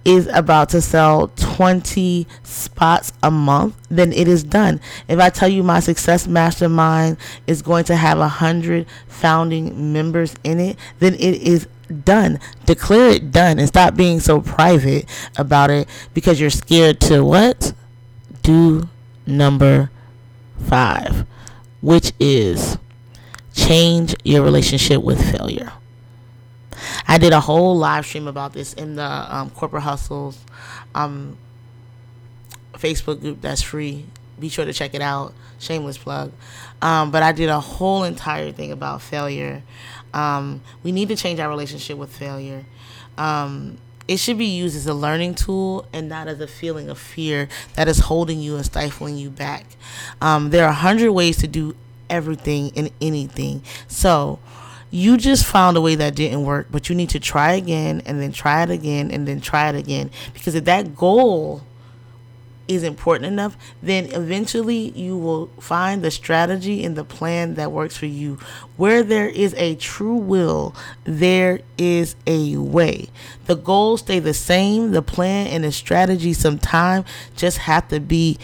is 0.04 0.26
about 0.28 0.70
to 0.70 0.80
sell 0.80 1.28
20 1.36 2.26
spots 2.42 3.12
a 3.22 3.30
month, 3.30 3.76
then 3.90 4.12
it 4.12 4.26
is 4.26 4.42
done. 4.42 4.80
If 5.06 5.18
I 5.18 5.28
tell 5.28 5.48
you 5.48 5.62
my 5.62 5.80
success 5.80 6.26
mastermind 6.26 7.18
is 7.46 7.60
going 7.60 7.84
to 7.84 7.96
have 7.96 8.18
a 8.18 8.28
hundred 8.28 8.86
founding 9.06 9.92
members 9.92 10.34
in 10.44 10.60
it, 10.60 10.78
then 10.98 11.14
it 11.14 11.42
is 11.42 11.68
done. 12.04 12.40
Declare 12.66 13.10
it 13.10 13.32
done 13.32 13.58
and 13.58 13.68
stop 13.68 13.94
being 13.94 14.20
so 14.20 14.40
private 14.40 15.06
about 15.36 15.70
it 15.70 15.88
because 16.14 16.40
you're 16.40 16.50
scared 16.50 17.00
to 17.02 17.24
what? 17.24 17.72
Do 18.42 18.88
number 19.26 19.90
five, 20.66 21.26
which 21.80 22.12
is 22.18 22.78
change 23.54 24.14
your 24.24 24.42
relationship 24.42 25.02
with 25.02 25.20
failure. 25.36 25.72
I 27.06 27.18
did 27.18 27.32
a 27.32 27.40
whole 27.40 27.76
live 27.76 28.06
stream 28.06 28.28
about 28.28 28.52
this 28.52 28.72
in 28.72 28.94
the 28.96 29.04
um, 29.04 29.50
Corporate 29.50 29.82
Hustles 29.82 30.38
um, 30.94 31.36
Facebook 32.74 33.20
group 33.20 33.40
that's 33.40 33.62
free. 33.62 34.04
Be 34.38 34.48
sure 34.48 34.64
to 34.64 34.72
check 34.72 34.94
it 34.94 35.02
out. 35.02 35.34
Shameless 35.58 35.98
plug. 35.98 36.32
Um, 36.80 37.10
but 37.10 37.22
I 37.22 37.32
did 37.32 37.48
a 37.48 37.58
whole 37.58 38.04
entire 38.04 38.52
thing 38.52 38.70
about 38.70 39.02
failure. 39.02 39.62
Um, 40.14 40.62
we 40.82 40.92
need 40.92 41.08
to 41.08 41.16
change 41.16 41.40
our 41.40 41.48
relationship 41.48 41.98
with 41.98 42.14
failure. 42.14 42.64
Um, 43.16 43.78
it 44.06 44.18
should 44.18 44.38
be 44.38 44.46
used 44.46 44.74
as 44.74 44.86
a 44.86 44.94
learning 44.94 45.34
tool 45.34 45.86
and 45.92 46.08
not 46.08 46.28
as 46.28 46.40
a 46.40 46.46
feeling 46.46 46.88
of 46.88 46.98
fear 46.98 47.48
that 47.74 47.88
is 47.88 47.98
holding 47.98 48.40
you 48.40 48.56
and 48.56 48.64
stifling 48.64 49.18
you 49.18 49.28
back. 49.28 49.66
Um, 50.20 50.50
there 50.50 50.64
are 50.64 50.70
a 50.70 50.74
hundred 50.74 51.12
ways 51.12 51.36
to 51.38 51.46
do 51.46 51.76
everything 52.08 52.72
and 52.74 52.90
anything. 53.02 53.62
So 53.86 54.38
you 54.90 55.18
just 55.18 55.44
found 55.44 55.76
a 55.76 55.80
way 55.82 55.94
that 55.96 56.14
didn't 56.14 56.44
work, 56.44 56.68
but 56.70 56.88
you 56.88 56.94
need 56.94 57.10
to 57.10 57.20
try 57.20 57.52
again 57.52 58.00
and 58.06 58.20
then 58.20 58.32
try 58.32 58.62
it 58.62 58.70
again 58.70 59.10
and 59.10 59.28
then 59.28 59.42
try 59.42 59.68
it 59.68 59.74
again. 59.74 60.10
Because 60.32 60.54
if 60.54 60.64
that 60.64 60.96
goal 60.96 61.62
is 62.68 62.82
important 62.82 63.26
enough, 63.26 63.56
then 63.82 64.04
eventually 64.12 64.90
you 64.90 65.16
will 65.16 65.46
find 65.58 66.02
the 66.02 66.10
strategy 66.10 66.84
and 66.84 66.96
the 66.96 67.04
plan 67.04 67.54
that 67.54 67.72
works 67.72 67.96
for 67.96 68.06
you. 68.06 68.38
Where 68.76 69.02
there 69.02 69.28
is 69.28 69.54
a 69.54 69.74
true 69.76 70.16
will, 70.16 70.74
there 71.04 71.60
is 71.76 72.14
a 72.26 72.56
way. 72.56 73.08
The 73.46 73.56
goals 73.56 74.00
stay 74.00 74.18
the 74.18 74.34
same, 74.34 74.92
the 74.92 75.02
plan 75.02 75.48
and 75.48 75.64
the 75.64 75.72
strategy 75.72 76.32
sometimes 76.34 77.06
just 77.34 77.58
have 77.58 77.88
to 77.88 77.98
be 77.98 78.38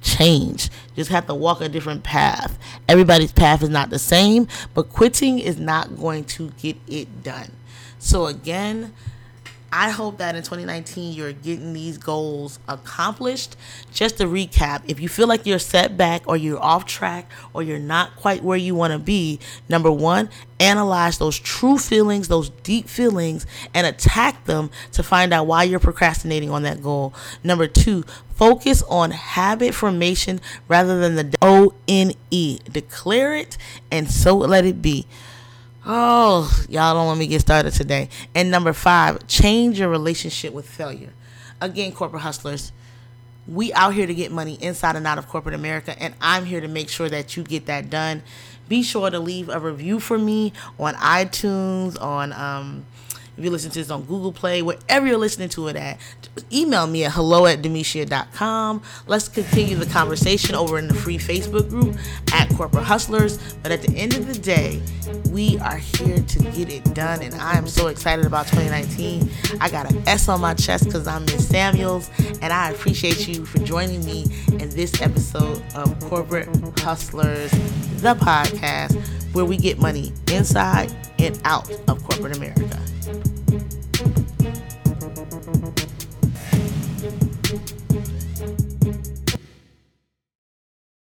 changed. 0.00 0.70
Just 0.96 1.10
have 1.10 1.26
to 1.26 1.34
walk 1.34 1.60
a 1.60 1.68
different 1.68 2.04
path. 2.04 2.58
Everybody's 2.88 3.32
path 3.32 3.62
is 3.62 3.70
not 3.70 3.90
the 3.90 3.98
same, 3.98 4.48
but 4.72 4.90
quitting 4.90 5.38
is 5.38 5.58
not 5.58 5.96
going 5.96 6.24
to 6.24 6.50
get 6.60 6.76
it 6.86 7.22
done. 7.22 7.52
So 7.98 8.26
again, 8.26 8.92
I 9.76 9.90
hope 9.90 10.18
that 10.18 10.36
in 10.36 10.42
2019 10.44 11.14
you're 11.14 11.32
getting 11.32 11.72
these 11.72 11.98
goals 11.98 12.60
accomplished. 12.68 13.56
Just 13.92 14.18
to 14.18 14.24
recap, 14.26 14.82
if 14.86 15.00
you 15.00 15.08
feel 15.08 15.26
like 15.26 15.46
you're 15.46 15.58
set 15.58 15.96
back 15.96 16.22
or 16.28 16.36
you're 16.36 16.62
off 16.62 16.86
track 16.86 17.28
or 17.52 17.60
you're 17.64 17.80
not 17.80 18.14
quite 18.14 18.44
where 18.44 18.56
you 18.56 18.76
want 18.76 18.92
to 18.92 19.00
be, 19.00 19.40
number 19.68 19.90
one, 19.90 20.30
analyze 20.60 21.18
those 21.18 21.36
true 21.36 21.76
feelings, 21.76 22.28
those 22.28 22.50
deep 22.50 22.88
feelings, 22.88 23.46
and 23.74 23.84
attack 23.84 24.44
them 24.44 24.70
to 24.92 25.02
find 25.02 25.34
out 25.34 25.48
why 25.48 25.64
you're 25.64 25.80
procrastinating 25.80 26.50
on 26.50 26.62
that 26.62 26.80
goal. 26.80 27.12
Number 27.42 27.66
two, 27.66 28.04
focus 28.36 28.84
on 28.84 29.10
habit 29.10 29.74
formation 29.74 30.40
rather 30.68 31.00
than 31.00 31.16
the 31.16 31.34
O 31.42 31.74
N 31.88 32.12
E. 32.30 32.60
Declare 32.70 33.34
it 33.38 33.58
and 33.90 34.08
so 34.08 34.36
let 34.36 34.64
it 34.64 34.80
be. 34.80 35.04
Oh, 35.86 36.50
y'all 36.68 36.94
don't 36.94 37.08
let 37.08 37.18
me 37.18 37.26
get 37.26 37.42
started 37.42 37.72
today. 37.72 38.08
And 38.34 38.50
number 38.50 38.72
five, 38.72 39.26
change 39.26 39.78
your 39.78 39.90
relationship 39.90 40.54
with 40.54 40.66
failure. 40.66 41.12
Again, 41.60 41.92
corporate 41.92 42.22
hustlers, 42.22 42.72
we 43.46 43.70
out 43.74 43.92
here 43.92 44.06
to 44.06 44.14
get 44.14 44.32
money 44.32 44.54
inside 44.62 44.96
and 44.96 45.06
out 45.06 45.18
of 45.18 45.28
corporate 45.28 45.54
America, 45.54 45.94
and 46.00 46.14
I'm 46.22 46.46
here 46.46 46.62
to 46.62 46.68
make 46.68 46.88
sure 46.88 47.10
that 47.10 47.36
you 47.36 47.42
get 47.42 47.66
that 47.66 47.90
done. 47.90 48.22
Be 48.66 48.82
sure 48.82 49.10
to 49.10 49.18
leave 49.18 49.50
a 49.50 49.60
review 49.60 50.00
for 50.00 50.18
me 50.18 50.54
on 50.78 50.94
iTunes, 50.94 52.00
on 52.00 52.32
um, 52.32 52.86
If 53.36 53.42
you 53.42 53.50
listen 53.50 53.70
to 53.72 53.78
this 53.80 53.90
on 53.90 54.02
Google 54.02 54.32
Play, 54.32 54.62
wherever 54.62 55.06
you're 55.06 55.18
listening 55.18 55.48
to 55.50 55.66
it 55.68 55.76
at, 55.76 55.98
email 56.52 56.86
me 56.86 57.04
at 57.04 57.12
hello 57.12 57.46
at 57.46 57.62
demetia.com. 57.62 58.82
Let's 59.08 59.28
continue 59.28 59.76
the 59.76 59.86
conversation 59.86 60.54
over 60.54 60.78
in 60.78 60.86
the 60.86 60.94
free 60.94 61.18
Facebook 61.18 61.68
group 61.68 61.96
at 62.32 62.48
Corporate 62.50 62.84
Hustlers. 62.84 63.38
But 63.62 63.72
at 63.72 63.82
the 63.82 63.96
end 63.96 64.14
of 64.16 64.28
the 64.28 64.38
day, 64.38 64.80
we 65.30 65.58
are 65.58 65.78
here 65.78 66.20
to 66.20 66.38
get 66.38 66.70
it 66.70 66.94
done, 66.94 67.22
and 67.22 67.34
I 67.34 67.56
am 67.58 67.66
so 67.66 67.88
excited 67.88 68.24
about 68.24 68.46
2019. 68.46 69.28
I 69.60 69.68
got 69.68 69.90
an 69.90 70.06
S 70.06 70.28
on 70.28 70.40
my 70.40 70.54
chest 70.54 70.84
because 70.84 71.08
I'm 71.08 71.24
Miss 71.24 71.48
Samuels, 71.48 72.10
and 72.40 72.52
I 72.52 72.70
appreciate 72.70 73.26
you 73.26 73.44
for 73.44 73.58
joining 73.58 74.04
me 74.04 74.26
in 74.60 74.70
this 74.70 75.02
episode 75.02 75.60
of 75.74 75.98
Corporate 76.00 76.48
Hustlers, 76.78 77.50
the 78.00 78.14
podcast 78.14 79.23
where 79.34 79.44
we 79.44 79.56
get 79.56 79.78
money 79.78 80.12
inside 80.32 80.90
and 81.18 81.38
out 81.44 81.70
of 81.88 82.02
corporate 82.04 82.36
America. 82.36 82.80